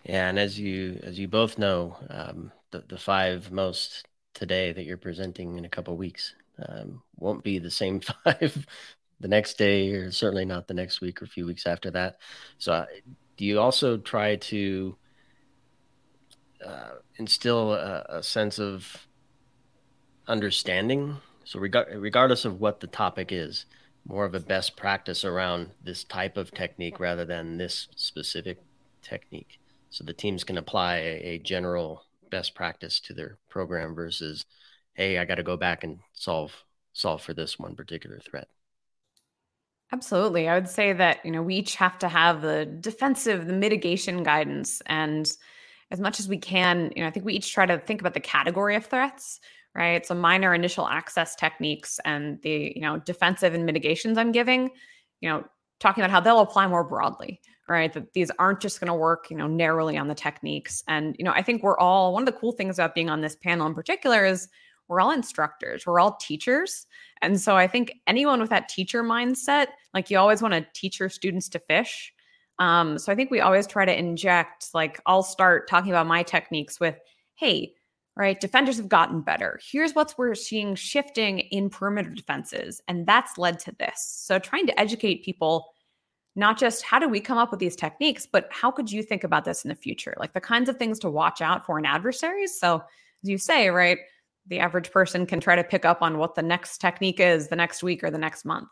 Yeah, 0.05 0.29
and 0.29 0.39
as 0.39 0.59
you 0.59 1.01
as 1.03 1.19
you 1.19 1.27
both 1.27 1.59
know, 1.59 1.97
um, 2.09 2.53
the 2.71 2.85
the 2.89 2.99
five 2.99 3.51
most 3.51 4.07
today 4.35 4.73
that 4.73 4.85
you're 4.85 4.97
presenting 4.97 5.59
in 5.59 5.65
a 5.65 5.69
couple 5.69 5.97
weeks 5.97 6.35
um, 6.69 7.03
won't 7.17 7.43
be 7.43 7.59
the 7.59 7.71
same 7.71 8.01
five 8.25 8.67
the 9.21 9.29
next 9.29 9.59
day, 9.59 9.91
or 9.93 10.11
certainly 10.11 10.45
not 10.45 10.67
the 10.67 10.75
next 10.75 11.01
week 11.01 11.21
or 11.21 11.27
a 11.27 11.29
few 11.29 11.47
weeks 11.47 11.67
after 11.67 11.91
that. 11.91 12.19
So, 12.59 12.73
uh, 12.73 12.87
do 13.37 13.45
you 13.45 13.61
also 13.61 13.99
try 13.99 14.37
to 14.37 14.97
uh, 16.65 16.91
instill 17.17 17.73
a, 17.73 18.05
a, 18.09 18.23
sense 18.23 18.59
of 18.59 19.07
understanding. 20.29 21.17
So, 21.45 21.59
reg- 21.59 21.89
regardless 21.95 22.45
of 22.45 22.61
what 22.61 22.81
the 22.81 22.87
topic 22.87 23.33
is, 23.33 23.65
more 24.07 24.25
of 24.25 24.35
a 24.35 24.41
best 24.41 24.77
practice 24.77 25.25
around 25.25 25.71
this 25.83 26.05
type 26.05 26.37
of 26.37 26.53
technique 26.53 27.01
rather 27.01 27.25
than 27.25 27.57
this 27.57 27.89
specific 27.97 28.59
technique. 29.03 29.59
So 29.91 30.05
the 30.05 30.13
teams 30.13 30.45
can 30.45 30.59
apply 30.59 30.97
a, 30.97 31.23
a 31.23 31.39
general 31.39 32.05
best 32.31 32.55
practice 32.55 33.01
to 33.01 33.15
their 33.15 33.39
program 33.49 33.95
versus, 33.95 34.45
hey, 34.95 35.19
I 35.19 35.25
got 35.25 35.37
to 35.37 35.43
go 35.43 35.57
back 35.57 35.85
and 35.85 35.99
solve 36.13 36.53
solve 36.93 37.23
for 37.23 37.35
this 37.35 37.59
one 37.59 37.77
particular 37.77 38.19
threat. 38.19 38.49
Absolutely. 39.93 40.49
I 40.49 40.55
would 40.55 40.69
say 40.69 40.93
that, 40.93 41.25
you 41.25 41.33
know, 41.33 41.43
we 41.43 41.57
each 41.57 41.75
have 41.77 41.99
to 41.99 42.09
have 42.09 42.43
the 42.43 42.65
defensive, 42.65 43.47
the 43.47 43.53
mitigation 43.53 44.23
guidance 44.23 44.81
and 44.87 45.31
as 45.91 46.01
much 46.01 46.21
as 46.21 46.29
we 46.29 46.39
can, 46.39 46.93
you 46.95 47.03
know, 47.03 47.09
I 47.09 47.11
think 47.11 47.27
we 47.27 47.35
each 47.35 47.53
try 47.53 47.67
to 47.67 47.79
think 47.79 48.01
about 48.01 48.15
the 48.15 48.21
category 48.21 48.77
of 48.77 48.87
threats, 48.87 49.41
right? 49.75 50.07
So 50.07 50.15
minor 50.15 50.55
initial 50.55 50.87
access 50.87 51.35
techniques 51.35 51.99
and 52.05 52.41
the, 52.43 52.73
you 52.77 52.83
know, 52.83 52.99
defensive 52.99 53.55
and 53.55 53.67
mitigations 53.67 54.17
I'm 54.17 54.31
giving, 54.31 54.71
you 55.21 55.29
know, 55.29 55.45
talking 55.81 56.05
about 56.05 56.13
how 56.13 56.21
they'll 56.21 56.41
apply 56.41 56.69
more 56.69 56.85
broadly, 56.85 57.41
right? 57.71 57.93
That 57.93 58.13
these 58.13 58.31
aren't 58.39 58.61
just 58.61 58.81
going 58.81 58.89
to 58.89 58.95
work, 58.95 59.31
you 59.31 59.37
know, 59.37 59.47
narrowly 59.47 59.97
on 59.97 60.09
the 60.09 60.15
techniques. 60.15 60.83
And, 60.89 61.17
you 61.19 61.25
know, 61.25 61.33
I 61.33 61.43
think 61.43 61.63
we're 61.63 61.79
all 61.79 62.13
one 62.13 62.23
of 62.23 62.27
the 62.27 62.39
cool 62.39 62.53
things 62.53 62.79
about 62.79 62.95
being 62.95 63.09
on 63.09 63.21
this 63.21 63.37
panel 63.37 63.67
in 63.67 63.75
particular 63.75 64.25
is 64.25 64.49
we're 64.89 65.01
all 65.01 65.13
instructors, 65.13 65.87
we're 65.87 66.01
all 66.01 66.17
teachers. 66.17 66.87
And 67.23 67.41
so 67.41 67.57
I 67.57 67.69
think 67.69 67.93
anyone 68.07 68.41
with 68.41 68.51
that 68.51 68.69
teacher 68.69 69.05
mindset, 69.05 69.69
like 69.95 70.11
you 70.11 70.19
always 70.19 70.43
want 70.43 70.55
to 70.55 70.67
teach 70.75 70.99
your 70.99 71.09
students 71.09 71.49
to 71.51 71.61
fish, 71.61 72.13
um, 72.61 72.99
so 72.99 73.11
I 73.11 73.17
think 73.17 73.31
we 73.31 73.41
always 73.41 73.67
try 73.67 73.87
to 73.87 73.99
inject, 73.99 74.67
like, 74.75 75.01
I'll 75.07 75.23
start 75.23 75.67
talking 75.67 75.91
about 75.91 76.07
my 76.07 76.23
techniques 76.23 76.79
with, 76.79 76.95
hey, 77.37 77.73
right, 78.17 78.39
defenders 78.39 78.77
have 78.77 78.89
gotten 78.89 79.23
better. 79.23 79.59
Here's 79.73 79.95
what 79.95 80.15
we're 80.19 80.35
seeing 80.35 80.75
shifting 80.75 81.39
in 81.39 81.71
perimeter 81.71 82.11
defenses. 82.11 82.83
And 82.87 83.07
that's 83.07 83.39
led 83.39 83.61
to 83.61 83.75
this. 83.79 83.95
So 83.97 84.39
trying 84.39 84.67
to 84.67 84.79
educate 84.79 85.25
people, 85.25 85.73
not 86.41 86.59
just 86.59 86.83
how 86.83 86.99
do 86.99 87.09
we 87.09 87.21
come 87.21 87.39
up 87.39 87.51
with 87.51 87.61
these 87.61 87.77
techniques, 87.77 88.27
but 88.27 88.49
how 88.51 88.71
could 88.71 88.91
you 88.91 89.03
think 89.03 89.23
about 89.23 89.45
this 89.45 89.65
in 89.65 89.69
the 89.69 89.75
future? 89.75 90.15
Like 90.19 90.33
the 90.33 90.41
kinds 90.41 90.69
of 90.69 90.77
things 90.77 90.99
to 91.01 91.11
watch 91.11 91.41
out 91.41 91.65
for 91.65 91.79
in 91.79 91.87
adversaries. 91.87 92.59
So 92.59 92.83
as 93.23 93.29
you 93.29 93.39
say, 93.39 93.69
right, 93.69 93.99
the 94.49 94.59
average 94.59 94.91
person 94.91 95.27
can 95.27 95.39
try 95.39 95.55
to 95.55 95.63
pick 95.63 95.85
up 95.85 96.03
on 96.03 96.19
what 96.19 96.35
the 96.35 96.43
next 96.43 96.79
technique 96.79 97.21
is 97.21 97.49
the 97.49 97.57
next 97.57 97.83
week 97.83 98.03
or 98.03 98.11
the 98.11 98.19
next 98.19 98.45
month. 98.45 98.71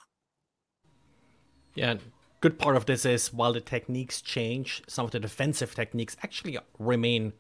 Yeah, 1.74 1.96
good 2.40 2.58
part 2.58 2.74
of 2.74 2.86
this 2.86 3.04
is 3.04 3.32
while 3.32 3.52
the 3.52 3.60
techniques 3.60 4.20
change, 4.22 4.82
some 4.88 5.04
of 5.04 5.10
the 5.10 5.20
defensive 5.20 5.74
techniques 5.74 6.16
actually 6.22 6.58
remain 6.78 7.34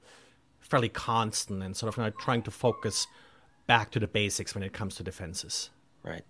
fairly 0.60 0.90
constant 0.90 1.62
and 1.62 1.76
sort 1.76 1.96
of 1.96 2.04
you 2.04 2.10
trying 2.20 2.42
to 2.42 2.50
focus 2.50 3.06
back 3.66 3.90
to 3.92 3.98
the 3.98 4.06
basics 4.06 4.54
when 4.54 4.62
it 4.62 4.72
comes 4.72 4.94
to 4.96 5.02
defenses. 5.02 5.70
Right. 6.02 6.24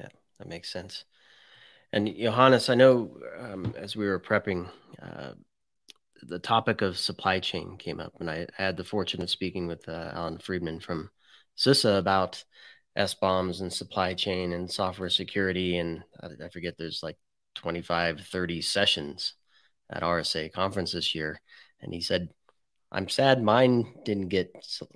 Yeah, 0.00 0.08
that 0.38 0.48
makes 0.48 0.72
sense. 0.72 1.04
And 1.94 2.12
Johannes, 2.12 2.70
I 2.70 2.74
know 2.74 3.16
um, 3.38 3.72
as 3.78 3.94
we 3.94 4.04
were 4.04 4.18
prepping, 4.18 4.68
uh, 5.00 5.34
the 6.24 6.40
topic 6.40 6.82
of 6.82 6.98
supply 6.98 7.38
chain 7.38 7.76
came 7.78 8.00
up, 8.00 8.14
and 8.18 8.28
I 8.28 8.48
had 8.56 8.76
the 8.76 8.82
fortune 8.82 9.22
of 9.22 9.30
speaking 9.30 9.68
with 9.68 9.88
uh, 9.88 10.10
Alan 10.12 10.38
Friedman 10.38 10.80
from 10.80 11.08
CISA 11.56 11.96
about 11.96 12.42
SBOMs 12.98 13.60
and 13.60 13.72
supply 13.72 14.12
chain 14.14 14.54
and 14.54 14.68
software 14.68 15.08
security. 15.08 15.78
And 15.78 16.02
I, 16.20 16.46
I 16.46 16.48
forget 16.48 16.74
there's 16.76 17.00
like 17.00 17.16
25, 17.54 18.22
30 18.22 18.60
sessions 18.60 19.34
at 19.88 20.02
RSA 20.02 20.52
conference 20.52 20.90
this 20.90 21.14
year. 21.14 21.40
And 21.80 21.94
he 21.94 22.00
said, 22.00 22.28
I'm 22.90 23.08
sad 23.08 23.40
mine 23.40 23.94
didn't 24.04 24.30
get 24.30 24.50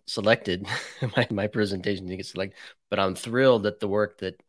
selected. 0.06 0.66
my, 1.16 1.28
my 1.30 1.46
presentation 1.46 2.06
didn't 2.06 2.18
get 2.18 2.26
selected, 2.26 2.56
but 2.90 2.98
I'm 2.98 3.14
thrilled 3.14 3.62
that 3.62 3.78
the 3.78 3.87
work 3.87 4.18
that 4.18 4.42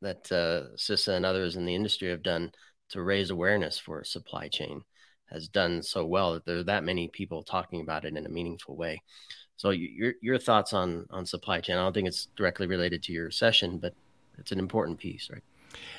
that 0.00 0.30
uh, 0.32 0.76
CISA 0.76 1.16
and 1.16 1.26
others 1.26 1.56
in 1.56 1.64
the 1.64 1.74
industry 1.74 2.08
have 2.08 2.22
done 2.22 2.52
to 2.90 3.02
raise 3.02 3.30
awareness 3.30 3.78
for 3.78 4.02
supply 4.04 4.48
chain 4.48 4.82
has 5.30 5.48
done 5.48 5.82
so 5.82 6.04
well 6.04 6.34
that 6.34 6.44
there 6.44 6.58
are 6.58 6.64
that 6.64 6.84
many 6.84 7.08
people 7.08 7.42
talking 7.42 7.80
about 7.80 8.04
it 8.04 8.16
in 8.16 8.26
a 8.26 8.30
meaningful 8.30 8.76
way. 8.76 9.02
So 9.56 9.70
your 9.70 10.14
your 10.22 10.38
thoughts 10.38 10.72
on 10.72 11.06
on 11.10 11.26
supply 11.26 11.60
chain? 11.60 11.76
I 11.76 11.82
don't 11.82 11.92
think 11.92 12.08
it's 12.08 12.28
directly 12.36 12.66
related 12.66 13.02
to 13.04 13.12
your 13.12 13.30
session, 13.30 13.78
but 13.78 13.94
it's 14.38 14.52
an 14.52 14.58
important 14.58 14.98
piece, 14.98 15.28
right? 15.30 15.42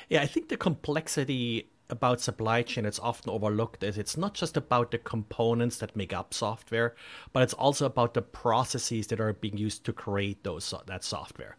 Yeah, 0.08 0.22
I 0.22 0.26
think 0.26 0.48
the 0.48 0.56
complexity 0.56 1.68
about 1.90 2.20
supply 2.20 2.62
chain 2.62 2.86
it's 2.86 2.98
often 2.98 3.30
overlooked 3.30 3.82
is 3.82 3.98
it's 3.98 4.16
not 4.16 4.34
just 4.34 4.56
about 4.56 4.90
the 4.90 4.98
components 4.98 5.78
that 5.78 5.94
make 5.96 6.12
up 6.12 6.32
software 6.32 6.94
but 7.32 7.42
it's 7.42 7.54
also 7.54 7.86
about 7.86 8.14
the 8.14 8.22
processes 8.22 9.08
that 9.08 9.20
are 9.20 9.32
being 9.32 9.56
used 9.56 9.84
to 9.84 9.92
create 9.92 10.42
those 10.44 10.72
that 10.86 11.04
software. 11.04 11.56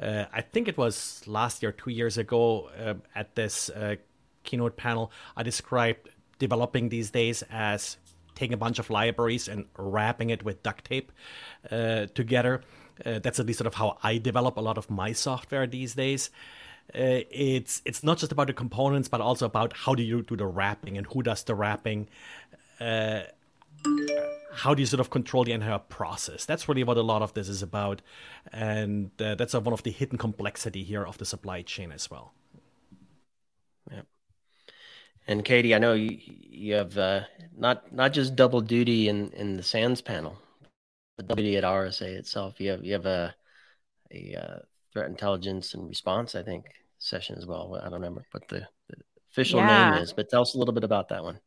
Uh, 0.00 0.24
i 0.32 0.40
think 0.40 0.68
it 0.68 0.76
was 0.76 1.22
last 1.26 1.62
year 1.62 1.72
two 1.72 1.90
years 1.90 2.18
ago 2.18 2.70
uh, 2.78 2.94
at 3.14 3.34
this 3.34 3.70
uh, 3.70 3.96
keynote 4.42 4.76
panel 4.76 5.10
i 5.36 5.42
described 5.42 6.08
developing 6.38 6.88
these 6.88 7.10
days 7.10 7.42
as 7.50 7.96
taking 8.34 8.54
a 8.54 8.56
bunch 8.56 8.78
of 8.78 8.90
libraries 8.90 9.48
and 9.48 9.66
wrapping 9.78 10.30
it 10.30 10.44
with 10.44 10.62
duct 10.62 10.84
tape 10.84 11.12
uh, 11.70 12.06
together. 12.14 12.62
Uh, 13.04 13.18
that's 13.20 13.40
at 13.40 13.46
least 13.46 13.58
sort 13.58 13.66
of 13.66 13.74
how 13.74 13.98
i 14.04 14.18
develop 14.18 14.56
a 14.56 14.60
lot 14.60 14.78
of 14.78 14.88
my 14.88 15.10
software 15.12 15.66
these 15.66 15.94
days 15.94 16.30
uh, 16.92 17.24
it's 17.30 17.82
it's 17.84 18.02
not 18.04 18.18
just 18.18 18.32
about 18.32 18.46
the 18.46 18.52
components, 18.52 19.08
but 19.08 19.20
also 19.20 19.46
about 19.46 19.72
how 19.72 19.94
do 19.94 20.02
you 20.02 20.22
do 20.22 20.36
the 20.36 20.46
wrapping 20.46 20.98
and 20.98 21.06
who 21.08 21.22
does 21.22 21.42
the 21.42 21.54
wrapping. 21.54 22.08
Uh, 22.80 23.22
how 24.52 24.74
do 24.74 24.80
you 24.80 24.86
sort 24.86 25.00
of 25.00 25.10
control 25.10 25.44
the 25.44 25.52
entire 25.52 25.78
process? 25.78 26.44
That's 26.44 26.68
really 26.68 26.84
what 26.84 26.96
a 26.96 27.02
lot 27.02 27.22
of 27.22 27.34
this 27.34 27.48
is 27.48 27.62
about, 27.62 28.02
and 28.52 29.10
uh, 29.20 29.34
that's 29.34 29.54
one 29.54 29.72
of 29.72 29.82
the 29.82 29.90
hidden 29.90 30.18
complexity 30.18 30.84
here 30.84 31.04
of 31.04 31.18
the 31.18 31.24
supply 31.24 31.62
chain 31.62 31.90
as 31.90 32.10
well. 32.10 32.32
Yeah. 33.90 34.02
And 35.26 35.44
Katie, 35.44 35.74
I 35.74 35.78
know 35.78 35.94
you, 35.94 36.18
you 36.24 36.74
have 36.74 36.96
uh, 36.96 37.22
not 37.56 37.92
not 37.92 38.12
just 38.12 38.36
double 38.36 38.60
duty 38.60 39.08
in 39.08 39.30
in 39.32 39.56
the 39.56 39.62
SANS 39.62 40.00
panel, 40.00 40.38
WD 41.20 41.56
at 41.58 41.64
RSA 41.64 42.02
itself. 42.02 42.60
You 42.60 42.70
have 42.70 42.84
you 42.84 42.92
have 42.92 43.06
a 43.06 43.34
a 44.12 44.36
uh, 44.36 44.58
threat 44.94 45.10
intelligence 45.10 45.74
and 45.74 45.88
response, 45.88 46.34
I 46.34 46.42
think, 46.42 46.64
session 46.98 47.36
as 47.36 47.46
well. 47.46 47.78
I 47.78 47.84
don't 47.84 47.94
remember 47.94 48.24
what 48.30 48.48
the, 48.48 48.66
the 48.88 48.96
official 49.30 49.60
yeah. 49.60 49.90
name 49.90 50.02
is, 50.02 50.12
but 50.14 50.30
tell 50.30 50.42
us 50.42 50.54
a 50.54 50.58
little 50.58 50.72
bit 50.72 50.84
about 50.84 51.10
that 51.10 51.22
one. 51.22 51.38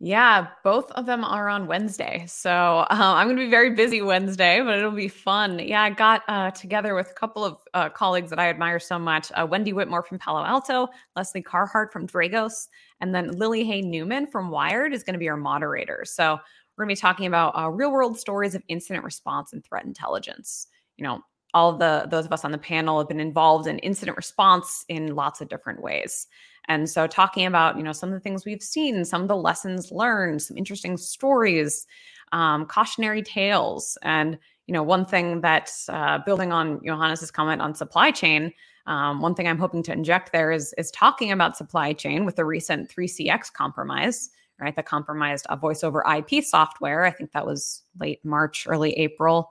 Yeah, 0.00 0.46
both 0.62 0.92
of 0.92 1.06
them 1.06 1.24
are 1.24 1.48
on 1.48 1.66
Wednesday. 1.66 2.24
So 2.28 2.52
uh, 2.52 2.86
I'm 2.90 3.26
going 3.26 3.36
to 3.36 3.44
be 3.44 3.50
very 3.50 3.74
busy 3.74 4.00
Wednesday, 4.00 4.62
but 4.62 4.78
it'll 4.78 4.92
be 4.92 5.08
fun. 5.08 5.58
Yeah, 5.58 5.82
I 5.82 5.90
got 5.90 6.22
uh, 6.28 6.52
together 6.52 6.94
with 6.94 7.10
a 7.10 7.14
couple 7.14 7.44
of 7.44 7.58
uh, 7.74 7.88
colleagues 7.88 8.30
that 8.30 8.38
I 8.38 8.48
admire 8.48 8.78
so 8.78 8.96
much 8.96 9.32
uh, 9.34 9.44
Wendy 9.44 9.72
Whitmore 9.72 10.04
from 10.04 10.20
Palo 10.20 10.44
Alto, 10.44 10.86
Lesley 11.16 11.42
Carhart 11.42 11.92
from 11.92 12.06
Dragos, 12.06 12.68
and 13.00 13.12
then 13.12 13.32
Lily 13.32 13.64
Hay 13.64 13.80
Newman 13.80 14.28
from 14.28 14.50
Wired 14.50 14.92
is 14.92 15.02
going 15.02 15.14
to 15.14 15.18
be 15.18 15.28
our 15.28 15.36
moderator. 15.36 16.04
So 16.04 16.38
we're 16.76 16.84
going 16.84 16.94
to 16.94 17.00
be 17.00 17.00
talking 17.00 17.26
about 17.26 17.58
uh, 17.58 17.68
real 17.68 17.90
world 17.90 18.16
stories 18.16 18.54
of 18.54 18.62
incident 18.68 19.04
response 19.04 19.52
and 19.52 19.64
threat 19.64 19.84
intelligence. 19.84 20.68
You 20.96 21.04
know, 21.04 21.22
all 21.54 21.76
the 21.76 22.06
those 22.10 22.26
of 22.26 22.32
us 22.32 22.44
on 22.44 22.52
the 22.52 22.58
panel 22.58 22.98
have 22.98 23.08
been 23.08 23.20
involved 23.20 23.66
in 23.66 23.78
incident 23.78 24.16
response 24.16 24.84
in 24.88 25.14
lots 25.14 25.40
of 25.40 25.48
different 25.48 25.82
ways. 25.82 26.26
And 26.68 26.88
so 26.88 27.06
talking 27.06 27.46
about, 27.46 27.76
you 27.76 27.82
know, 27.82 27.92
some 27.92 28.10
of 28.10 28.14
the 28.14 28.20
things 28.20 28.44
we've 28.44 28.62
seen, 28.62 29.04
some 29.04 29.22
of 29.22 29.28
the 29.28 29.36
lessons 29.36 29.90
learned, 29.90 30.42
some 30.42 30.56
interesting 30.56 30.98
stories, 30.98 31.86
um, 32.32 32.66
cautionary 32.66 33.22
tales. 33.22 33.96
And, 34.02 34.38
you 34.66 34.74
know, 34.74 34.82
one 34.82 35.06
thing 35.06 35.40
that 35.40 35.72
uh, 35.88 36.18
building 36.18 36.52
on 36.52 36.80
Johannes's 36.84 37.30
comment 37.30 37.62
on 37.62 37.74
supply 37.74 38.10
chain, 38.10 38.52
um, 38.86 39.20
one 39.20 39.34
thing 39.34 39.48
I'm 39.48 39.58
hoping 39.58 39.82
to 39.84 39.92
inject 39.92 40.30
there 40.32 40.52
is, 40.52 40.74
is 40.76 40.90
talking 40.90 41.32
about 41.32 41.56
supply 41.56 41.94
chain 41.94 42.26
with 42.26 42.36
the 42.36 42.44
recent 42.44 42.94
3CX 42.94 43.52
compromise, 43.52 44.28
right? 44.60 44.76
The 44.76 44.82
compromised 44.82 45.46
uh, 45.46 45.56
voice 45.56 45.82
over 45.82 46.04
IP 46.06 46.44
software. 46.44 47.04
I 47.04 47.10
think 47.10 47.32
that 47.32 47.46
was 47.46 47.82
late 47.98 48.22
March, 48.24 48.66
early 48.68 48.92
April. 48.92 49.50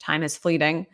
Time 0.00 0.22
is 0.22 0.36
fleeting. 0.36 0.86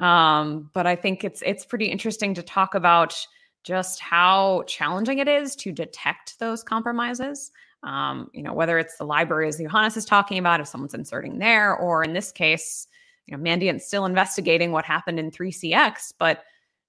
Um, 0.00 0.70
but 0.74 0.86
I 0.86 0.96
think 0.96 1.24
it's 1.24 1.42
it's 1.44 1.64
pretty 1.64 1.86
interesting 1.86 2.34
to 2.34 2.42
talk 2.42 2.74
about 2.74 3.26
just 3.64 3.98
how 4.00 4.62
challenging 4.66 5.18
it 5.18 5.28
is 5.28 5.56
to 5.56 5.72
detect 5.72 6.38
those 6.38 6.62
compromises. 6.62 7.50
Um, 7.82 8.30
you 8.32 8.42
know, 8.42 8.52
whether 8.52 8.78
it's 8.78 8.96
the 8.96 9.04
library 9.04 9.48
as 9.48 9.58
Johannes 9.58 9.96
is 9.96 10.04
talking 10.04 10.38
about, 10.38 10.60
if 10.60 10.68
someone's 10.68 10.94
inserting 10.94 11.38
there, 11.38 11.76
or 11.76 12.02
in 12.02 12.12
this 12.12 12.32
case, 12.32 12.86
you 13.26 13.36
know, 13.36 13.42
Mandiant's 13.42 13.86
still 13.86 14.06
investigating 14.06 14.70
what 14.70 14.84
happened 14.84 15.18
in 15.18 15.30
3CX, 15.30 16.12
but 16.18 16.44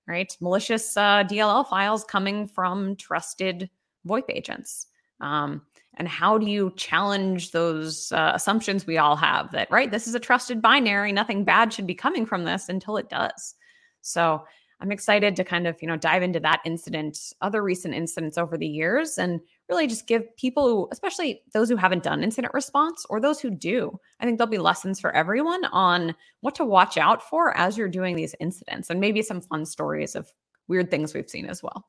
right, 0.07 0.35
malicious 0.39 0.95
uh, 0.95 1.23
DLL 1.23 1.67
files 1.67 2.03
coming 2.03 2.47
from 2.47 2.95
trusted 2.95 3.69
VoIP 4.07 4.23
agents. 4.29 4.87
Um, 5.19 5.61
and 5.97 6.07
how 6.07 6.37
do 6.37 6.49
you 6.49 6.71
challenge 6.75 7.51
those 7.51 8.11
uh, 8.11 8.31
assumptions 8.33 8.87
we 8.87 8.97
all 8.97 9.15
have 9.15 9.51
that 9.51 9.69
right, 9.69 9.91
this 9.91 10.07
is 10.07 10.15
a 10.15 10.19
trusted 10.19 10.61
binary, 10.61 11.11
nothing 11.11 11.43
bad 11.43 11.73
should 11.73 11.87
be 11.87 11.95
coming 11.95 12.25
from 12.25 12.45
this 12.45 12.69
until 12.69 12.97
it 12.97 13.09
does. 13.09 13.55
So 14.01 14.45
I'm 14.79 14.91
excited 14.91 15.35
to 15.35 15.43
kind 15.43 15.65
of, 15.65 15.81
you 15.81 15.87
know, 15.87 15.97
dive 15.97 16.21
into 16.21 16.39
that 16.41 16.61
incident, 16.63 17.17
other 17.41 17.63
recent 17.63 17.95
incidents 17.95 18.37
over 18.37 18.57
the 18.57 18.67
years, 18.67 19.17
and 19.17 19.41
really 19.69 19.87
just 19.87 20.05
give 20.05 20.35
people, 20.37 20.67
who, 20.67 20.87
especially 20.91 21.41
those 21.53 21.67
who 21.67 21.77
haven't 21.77 22.03
done 22.03 22.23
incident 22.23 22.53
response 22.53 23.03
or 23.09 23.19
those 23.19 23.39
who 23.39 23.49
do, 23.49 23.99
I 24.19 24.25
think 24.25 24.37
there'll 24.37 24.51
be 24.51 24.59
lessons 24.59 24.99
for 24.99 25.11
everyone 25.15 25.65
on 25.65 26.13
what 26.41 26.53
to 26.55 26.65
watch 26.65 26.97
out 26.97 27.27
for 27.27 27.57
as 27.57 27.75
you're 27.75 27.89
doing 27.89 28.15
these 28.15 28.35
incidents 28.39 28.91
and 28.91 28.99
maybe 28.99 29.23
some 29.23 29.41
fun 29.41 29.65
stories 29.65 30.15
of 30.15 30.31
weird 30.67 30.91
things 30.91 31.13
we've 31.13 31.29
seen 31.29 31.47
as 31.47 31.63
well. 31.63 31.87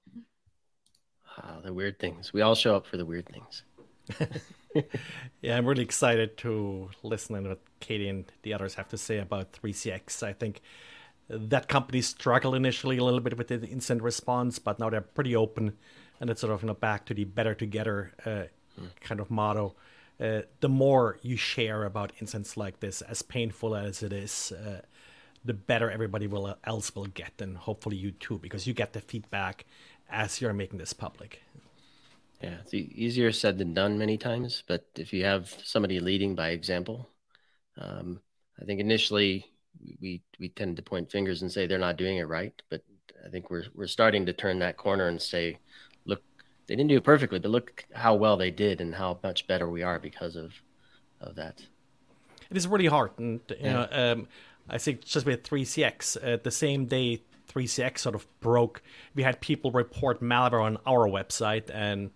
Uh, 1.36 1.60
the 1.60 1.74
weird 1.74 1.98
things. 1.98 2.32
We 2.32 2.40
all 2.40 2.54
show 2.54 2.74
up 2.74 2.86
for 2.86 2.96
the 2.96 3.06
weird 3.06 3.28
things. 3.28 3.64
yeah, 5.42 5.56
I'm 5.56 5.66
really 5.66 5.82
excited 5.82 6.36
to 6.38 6.90
listen 7.02 7.42
to 7.42 7.48
what 7.50 7.60
Katie 7.80 8.08
and 8.08 8.24
the 8.42 8.54
others 8.54 8.74
have 8.74 8.88
to 8.88 8.98
say 8.98 9.18
about 9.18 9.52
3CX. 9.52 10.22
I 10.22 10.32
think 10.32 10.60
that 11.28 11.68
company 11.68 12.00
struggled 12.00 12.54
initially 12.54 12.98
a 12.98 13.04
little 13.04 13.20
bit 13.20 13.36
with 13.36 13.48
the 13.48 13.62
incident 13.66 14.02
response, 14.02 14.58
but 14.58 14.78
now 14.78 14.90
they're 14.90 15.00
pretty 15.00 15.36
open, 15.36 15.76
and 16.20 16.30
it's 16.30 16.40
sort 16.40 16.52
of 16.52 16.62
you 16.62 16.68
know 16.68 16.74
back 16.74 17.04
to 17.06 17.14
the 17.14 17.24
better 17.24 17.54
together 17.54 18.12
uh, 18.24 18.44
mm. 18.80 18.88
kind 19.00 19.20
of 19.20 19.30
motto. 19.30 19.74
Uh, 20.20 20.42
the 20.60 20.68
more 20.68 21.18
you 21.22 21.36
share 21.36 21.84
about 21.84 22.12
incidents 22.20 22.56
like 22.56 22.80
this, 22.80 23.02
as 23.02 23.22
painful 23.22 23.76
as 23.76 24.02
it 24.02 24.12
is, 24.12 24.52
uh, 24.52 24.80
the 25.44 25.54
better 25.54 25.90
everybody 25.90 26.26
will 26.26 26.46
uh, 26.46 26.54
else 26.64 26.94
will 26.94 27.06
get, 27.06 27.32
and 27.40 27.56
hopefully 27.56 27.96
you 27.96 28.10
too, 28.10 28.38
because 28.38 28.66
you 28.66 28.72
get 28.72 28.94
the 28.94 29.00
feedback 29.00 29.66
as 30.10 30.40
you're 30.40 30.54
making 30.54 30.78
this 30.78 30.92
public. 30.92 31.42
Yeah, 32.42 32.58
it's 32.62 32.72
easier 32.74 33.32
said 33.32 33.58
than 33.58 33.74
done 33.74 33.98
many 33.98 34.16
times, 34.16 34.62
but 34.68 34.86
if 34.96 35.12
you 35.12 35.24
have 35.24 35.54
somebody 35.64 35.98
leading 35.98 36.36
by 36.36 36.50
example, 36.50 37.10
um, 37.76 38.20
I 38.60 38.64
think 38.64 38.80
initially 38.80 39.46
we 40.00 40.22
we 40.38 40.48
tend 40.48 40.76
to 40.76 40.82
point 40.82 41.10
fingers 41.10 41.42
and 41.42 41.50
say 41.50 41.66
they're 41.66 41.78
not 41.78 41.96
doing 41.96 42.18
it 42.18 42.28
right, 42.28 42.52
but 42.70 42.82
I 43.24 43.28
think 43.28 43.50
we're 43.50 43.64
we're 43.74 43.86
starting 43.86 44.26
to 44.26 44.32
turn 44.32 44.60
that 44.60 44.76
corner 44.76 45.08
and 45.08 45.20
say, 45.20 45.58
look, 46.04 46.22
they 46.66 46.76
didn't 46.76 46.90
do 46.90 46.96
it 46.96 47.04
perfectly, 47.04 47.38
but 47.40 47.50
look 47.50 47.84
how 47.92 48.14
well 48.14 48.36
they 48.36 48.50
did 48.50 48.80
and 48.80 48.94
how 48.94 49.18
much 49.22 49.46
better 49.46 49.68
we 49.68 49.82
are 49.82 49.98
because 49.98 50.36
of 50.36 50.52
of 51.20 51.34
that. 51.36 51.62
It 52.50 52.56
is 52.56 52.68
really 52.68 52.86
hard, 52.86 53.10
and 53.18 53.40
you 53.50 53.56
yeah. 53.60 53.72
know, 53.72 53.88
um, 53.90 54.28
I 54.70 54.78
think 54.78 55.04
just 55.04 55.26
with 55.26 55.42
3CX, 55.42 56.16
uh, 56.16 56.38
the 56.42 56.50
same 56.50 56.86
day 56.86 57.22
3CX 57.48 57.98
sort 57.98 58.14
of 58.14 58.26
broke, 58.40 58.82
we 59.14 59.22
had 59.22 59.40
people 59.40 59.70
report 59.70 60.22
malware 60.22 60.62
on 60.62 60.78
our 60.86 61.08
website, 61.08 61.68
and 61.72 62.10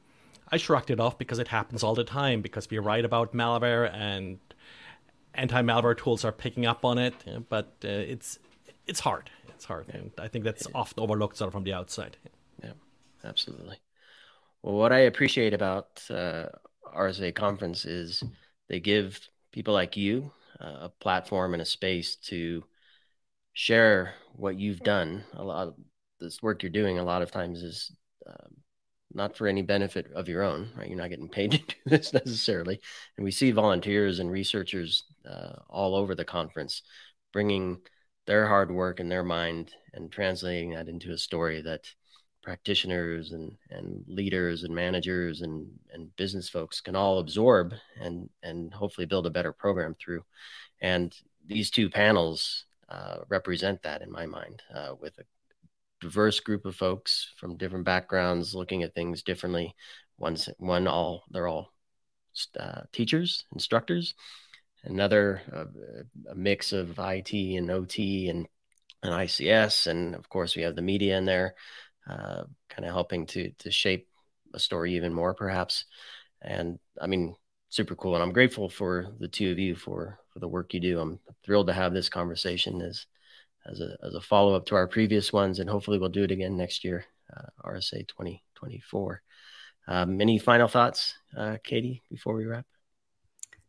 I 0.53 0.59
shrugged 0.59 0.91
it 0.91 1.01
off 1.01 1.19
because 1.19 1.39
it 1.39 1.49
happens 1.49 1.83
all 1.83 1.95
the 1.95 2.05
time 2.05 2.43
because 2.43 2.69
we 2.71 2.79
write 2.79 3.05
about 3.07 3.35
malware 3.35 3.93
and 3.93 4.39
anti-malware 5.35 5.97
tools 5.97 6.25
are 6.25 6.33
picking 6.33 6.67
up 6.67 6.85
on 6.85 6.99
it, 6.99 7.15
but 7.49 7.75
uh, 7.85 7.89
it's 7.89 8.39
it's 8.87 9.01
hard. 9.01 9.31
It's 9.49 9.65
hard, 9.65 9.89
and 9.89 10.11
I 10.19 10.29
think 10.29 10.45
that's 10.45 10.67
often 10.75 11.03
overlooked 11.03 11.37
sort 11.37 11.49
of 11.49 11.53
from 11.53 11.65
the 11.65 11.73
outside. 11.73 12.17
Yeah, 12.63 12.73
absolutely. 13.25 13.79
Well, 14.63 14.75
what 14.75 14.93
I 14.93 15.01
appreciate 15.01 15.55
about 15.55 16.03
uh, 16.11 16.47
RSA 16.95 17.33
conference 17.33 17.85
is 17.85 18.23
they 18.69 18.81
give 18.81 19.21
people 19.53 19.75
like 19.75 19.97
you 19.97 20.33
uh, 20.61 20.79
a 20.83 20.89
platform 21.01 21.55
and 21.55 21.63
a 21.63 21.67
space 21.67 22.17
to 22.17 22.65
share 23.55 24.15
what 24.37 24.59
you've 24.59 24.81
done. 24.81 25.25
A 25.35 25.45
lot 25.45 25.69
of 25.69 25.75
this 26.21 26.43
work 26.43 26.63
you're 26.63 26.71
doing, 26.71 26.99
a 26.99 27.05
lot 27.05 27.23
of 27.23 27.31
times, 27.31 27.63
is 27.63 27.93
um, 28.27 28.57
not 29.15 29.37
for 29.37 29.47
any 29.47 29.63
benefit 29.63 30.11
of 30.13 30.29
your 30.29 30.43
own, 30.43 30.71
right? 30.77 30.89
You're 30.89 30.99
not 30.99 31.11
getting 31.11 31.29
paid 31.29 31.53
to 31.53 31.59
do 31.59 31.75
this 31.87 32.13
necessarily. 32.13 32.81
And 33.17 33.25
we 33.25 33.31
see 33.31 33.51
volunteers 33.51 34.19
and 34.19 34.31
researchers 34.31 35.05
uh, 35.29 35.55
all 35.69 35.95
over 35.95 36.15
the 36.15 36.25
conference 36.25 36.83
bringing 37.33 37.79
their 38.27 38.47
hard 38.47 38.71
work 38.71 39.01
and 39.01 39.11
their 39.11 39.25
mind 39.25 39.73
and 39.95 40.11
translating 40.11 40.71
that 40.71 40.89
into 40.89 41.13
a 41.13 41.19
story 41.19 41.63
that 41.63 41.89
practitioners 42.43 43.33
and, 43.33 43.53
and 43.71 44.05
leaders 44.09 44.65
and 44.65 44.75
managers 44.75 45.43
and, 45.43 45.67
and 45.93 46.15
business 46.17 46.49
folks 46.49 46.81
can 46.81 46.97
all 46.97 47.19
absorb 47.19 47.73
and, 48.01 48.29
and 48.43 48.75
hopefully 48.75 49.07
build 49.07 49.27
a 49.27 49.31
better 49.31 49.53
program 49.53 49.95
through. 49.95 50.25
And 50.81 51.15
these 51.47 51.71
two 51.71 51.89
panels 51.89 52.65
uh, 52.89 53.19
represent 53.29 53.83
that 53.83 54.03
in 54.03 54.11
my 54.11 54.27
mind 54.27 54.63
uh, 54.75 54.95
with 55.01 55.19
a 55.19 55.23
diverse 56.03 56.41
group 56.41 56.67
of 56.67 56.75
folks 56.75 57.33
from 57.39 57.57
different 57.57 57.85
backgrounds 57.85 58.55
looking 58.55 58.83
at 58.83 58.95
things 58.95 59.23
differently. 59.23 59.75
One's 60.19 60.49
one 60.59 60.87
all 60.89 61.23
they're 61.31 61.47
all 61.49 61.73
uh, 62.59 62.83
teachers, 62.93 63.45
instructors. 63.53 64.15
Another 64.85 65.41
uh, 65.55 65.65
a 66.31 66.35
mix 66.35 66.73
of 66.73 66.99
IT 66.99 67.33
and 67.33 67.71
OT 67.71 68.29
and 68.29 68.49
and 69.05 69.13
ICS, 69.13 69.87
and 69.87 70.15
of 70.15 70.29
course 70.29 70.57
we 70.57 70.63
have 70.63 70.77
the 70.77 70.83
media 70.83 71.17
in 71.17 71.25
there, 71.25 71.55
uh, 72.09 72.43
kind 72.69 72.85
of 72.85 72.93
helping 72.93 73.27
to 73.27 73.51
to 73.61 73.71
shape 73.71 74.09
a 74.55 74.59
story 74.59 74.97
even 74.97 75.15
more, 75.15 75.35
perhaps. 75.35 75.85
And 76.41 76.81
I 77.01 77.07
mean, 77.07 77.37
super 77.69 77.95
cool, 77.95 78.15
and 78.15 78.23
I'm 78.25 78.33
grateful 78.33 78.69
for 78.69 79.07
the 79.21 79.29
two 79.29 79.53
of 79.53 79.59
you 79.61 79.77
for 79.77 80.19
for 80.33 80.41
the 80.41 80.49
work 80.49 80.75
you 80.75 80.81
do. 80.81 80.99
I'm 80.99 81.21
thrilled 81.45 81.69
to 81.69 81.73
have 81.73 81.95
this 81.95 82.09
conversation 82.09 82.83
as 82.83 83.07
as 83.67 83.81
a 83.81 83.97
as 84.03 84.15
a 84.15 84.21
follow 84.21 84.55
up 84.55 84.67
to 84.67 84.75
our 84.75 84.87
previous 84.87 85.33
ones, 85.33 85.59
and 85.59 85.69
hopefully 85.69 85.99
we'll 85.99 86.09
do 86.09 86.25
it 86.25 86.31
again 86.31 86.57
next 86.57 86.85
year, 86.85 87.05
uh, 87.35 87.47
RSA 87.65 88.07
2024. 88.09 89.23
Um, 89.89 90.21
any 90.21 90.39
final 90.39 90.69
thoughts, 90.69 91.15
uh, 91.37 91.57
Katie, 91.65 92.03
before 92.11 92.35
we 92.35 92.47
wrap? 92.47 92.67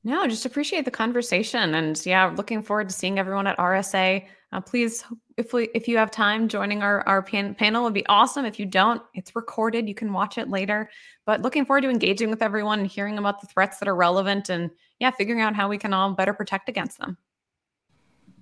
No, 0.05 0.27
just 0.27 0.45
appreciate 0.45 0.85
the 0.85 0.91
conversation, 0.91 1.75
and 1.75 2.05
yeah, 2.05 2.25
looking 2.35 2.61
forward 2.61 2.89
to 2.89 2.95
seeing 2.95 3.19
everyone 3.19 3.47
at 3.47 3.57
RSA. 3.57 4.25
Uh, 4.51 4.61
please, 4.61 5.03
if 5.37 5.53
we 5.53 5.69
if 5.73 5.87
you 5.87 5.97
have 5.97 6.11
time, 6.11 6.49
joining 6.49 6.83
our 6.83 7.07
our 7.07 7.23
pan- 7.23 7.55
panel 7.55 7.83
would 7.83 7.93
be 7.93 8.05
awesome. 8.07 8.45
If 8.45 8.59
you 8.59 8.65
don't, 8.65 9.01
it's 9.13 9.35
recorded; 9.35 9.87
you 9.87 9.95
can 9.95 10.11
watch 10.11 10.37
it 10.37 10.49
later. 10.49 10.89
But 11.25 11.41
looking 11.41 11.65
forward 11.65 11.81
to 11.81 11.89
engaging 11.89 12.29
with 12.29 12.41
everyone 12.41 12.79
and 12.79 12.87
hearing 12.87 13.17
about 13.17 13.39
the 13.39 13.47
threats 13.47 13.79
that 13.79 13.87
are 13.87 13.95
relevant, 13.95 14.49
and 14.49 14.71
yeah, 14.99 15.11
figuring 15.11 15.41
out 15.41 15.55
how 15.55 15.69
we 15.69 15.77
can 15.77 15.93
all 15.93 16.11
better 16.11 16.33
protect 16.33 16.67
against 16.67 16.97
them. 16.99 17.17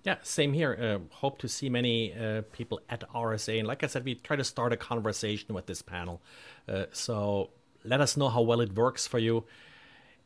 Yeah, 0.04 0.16
same 0.24 0.54
here. 0.54 0.78
Uh, 0.82 1.16
hope 1.16 1.38
to 1.40 1.48
see 1.48 1.70
many 1.70 2.14
uh, 2.14 2.42
people 2.52 2.82
at 2.90 3.04
RSA. 3.14 3.60
And 3.60 3.68
like 3.68 3.84
I 3.84 3.88
said, 3.88 4.04
we 4.04 4.16
try 4.16 4.36
to 4.36 4.44
start 4.44 4.74
a 4.74 4.78
conversation 4.78 5.54
with 5.54 5.68
this 5.68 5.82
panel. 5.82 6.22
Uh, 6.68 6.86
so 6.92 7.52
let 7.84 8.02
us 8.02 8.18
know 8.18 8.30
how 8.30 8.42
well 8.42 8.62
it 8.62 8.74
works 8.74 9.06
for 9.08 9.20
you. 9.20 9.46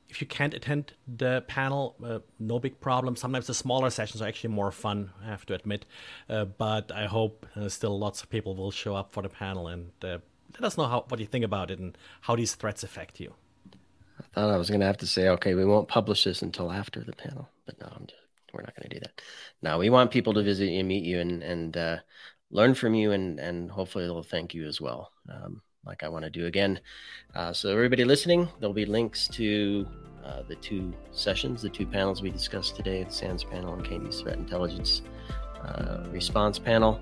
if 0.08 0.22
you 0.22 0.28
can't 0.28 0.54
attend 0.54 0.94
the 1.08 1.44
panel, 1.48 1.96
uh, 2.04 2.20
no 2.40 2.60
big 2.60 2.80
problem. 2.80 3.16
Sometimes 3.16 3.48
the 3.48 3.54
smaller 3.54 3.90
sessions 3.90 4.22
are 4.22 4.28
actually 4.28 4.54
more 4.54 4.72
fun, 4.72 5.12
I 5.24 5.26
have 5.26 5.46
to 5.48 5.56
admit. 5.56 5.86
Uh, 6.30 6.46
but 6.46 6.92
I 6.92 7.08
hope 7.08 7.46
uh, 7.56 7.70
still 7.70 7.98
lots 7.98 8.22
of 8.22 8.30
people 8.30 8.56
will 8.56 8.72
show 8.72 8.96
up 8.96 9.12
for 9.12 9.24
the 9.24 9.30
panel 9.30 9.68
and 9.68 9.92
let 10.02 10.22
us 10.64 10.78
know 10.78 10.86
how, 10.86 11.06
what 11.10 11.20
you 11.20 11.26
think 11.26 11.44
about 11.44 11.72
it 11.72 11.80
and 11.80 11.98
how 12.22 12.36
these 12.36 12.56
threats 12.56 12.84
affect 12.84 13.20
you. 13.20 13.34
I 14.20 14.24
thought 14.34 14.54
I 14.54 14.58
was 14.58 14.70
going 14.70 14.80
to 14.80 14.86
have 14.86 14.98
to 15.00 15.08
say, 15.08 15.28
okay, 15.30 15.56
we 15.56 15.66
won't 15.66 15.88
publish 15.88 16.24
this 16.24 16.42
until 16.42 16.72
after 16.72 17.02
the 17.04 17.14
panel, 17.14 17.50
but 17.66 17.80
no, 17.82 17.88
I'm 17.88 18.06
just, 18.06 18.22
we're 18.56 18.64
not 18.64 18.76
going 18.76 18.90
to 18.90 18.96
do 18.96 19.02
that. 19.02 19.22
Now 19.62 19.78
we 19.80 19.90
want 19.90 20.12
people 20.12 20.34
to 20.34 20.44
visit 20.44 20.68
you, 20.68 20.84
meet 20.84 21.04
you, 21.04 21.20
and 21.20 21.44
and 21.44 21.78
uh, 21.78 21.98
learn 22.52 22.74
from 22.74 22.94
you, 22.96 23.12
and 23.12 23.40
and 23.40 23.70
hopefully 23.70 24.06
they'll 24.06 24.24
thank 24.24 24.54
you 24.54 24.66
as 24.66 24.80
well. 24.80 25.12
Um, 25.30 25.62
like 25.86 26.04
I 26.04 26.10
want 26.10 26.26
to 26.26 26.32
do 26.32 26.48
again. 26.48 26.80
Uh, 27.36 27.54
so 27.54 27.70
everybody 27.70 28.04
listening, 28.04 28.48
there'll 28.60 28.74
be 28.74 28.86
links 28.86 29.28
to 29.30 29.86
uh, 30.26 30.42
the 30.48 30.56
two 30.56 30.94
sessions, 31.12 31.62
the 31.62 31.70
two 31.70 31.86
panels 31.86 32.22
we 32.22 32.32
discussed 32.32 32.76
today, 32.76 33.04
the 33.04 33.12
SANS 33.12 33.44
panel 33.44 33.74
and 33.74 33.86
Katie's 33.86 34.22
threat 34.22 34.38
intelligence 34.38 35.04
uh, 35.64 36.04
response 36.10 36.58
panel, 36.58 37.00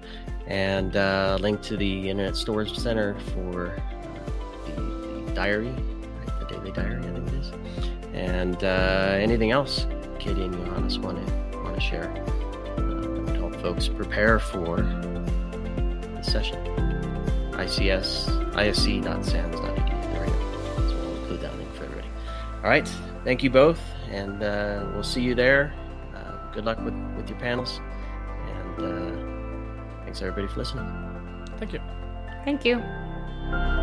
and 0.47 0.97
uh, 0.97 1.37
link 1.39 1.61
to 1.61 1.77
the 1.77 2.09
Internet 2.09 2.35
Storm 2.35 2.67
Center 2.67 3.17
for 3.33 3.77
the, 4.65 4.81
the, 5.21 5.31
diary, 5.33 5.69
right? 5.69 6.39
the 6.39 6.45
daily 6.49 6.71
diary, 6.71 6.99
I 6.99 7.13
think 7.13 7.27
it 7.29 7.33
is, 7.35 7.51
and 8.13 8.63
uh, 8.63 9.17
anything 9.19 9.51
else 9.51 9.85
Katie 10.19 10.43
and 10.43 10.53
Johannes 10.53 10.99
want 10.99 11.25
to 11.25 11.42
want 11.73 11.81
to 11.81 11.89
share 11.89 12.11
uh, 12.77 13.01
that 13.01 13.23
would 13.25 13.35
help 13.35 13.55
folks 13.55 13.87
prepare 13.87 14.37
for 14.39 14.77
the 14.77 16.21
session. 16.21 16.59
ICS, 17.53 18.27
isc.sans.edu. 18.55 20.11
There 20.11 20.21
we 20.21 20.27
go. 20.27 20.89
So 20.89 20.95
we'll 20.97 21.15
include 21.17 21.41
that 21.41 21.57
link 21.57 21.73
for 21.73 21.85
everybody. 21.85 22.07
All 22.63 22.69
right. 22.69 22.87
Thank 23.23 23.41
you 23.43 23.49
both, 23.49 23.79
and 24.09 24.43
uh, 24.43 24.85
we'll 24.93 25.03
see 25.03 25.21
you 25.21 25.33
there. 25.33 25.73
Uh, 26.15 26.51
good 26.51 26.65
luck 26.65 26.79
with, 26.83 26.95
with 27.15 27.29
your 27.29 27.39
panels, 27.39 27.79
and 28.47 28.79
uh, 28.79 30.03
thanks 30.03 30.21
everybody 30.21 30.47
for 30.47 30.59
listening. 30.59 30.85
Thank 31.57 31.73
you. 31.73 31.79
Thank 32.43 32.65
you. 32.65 33.82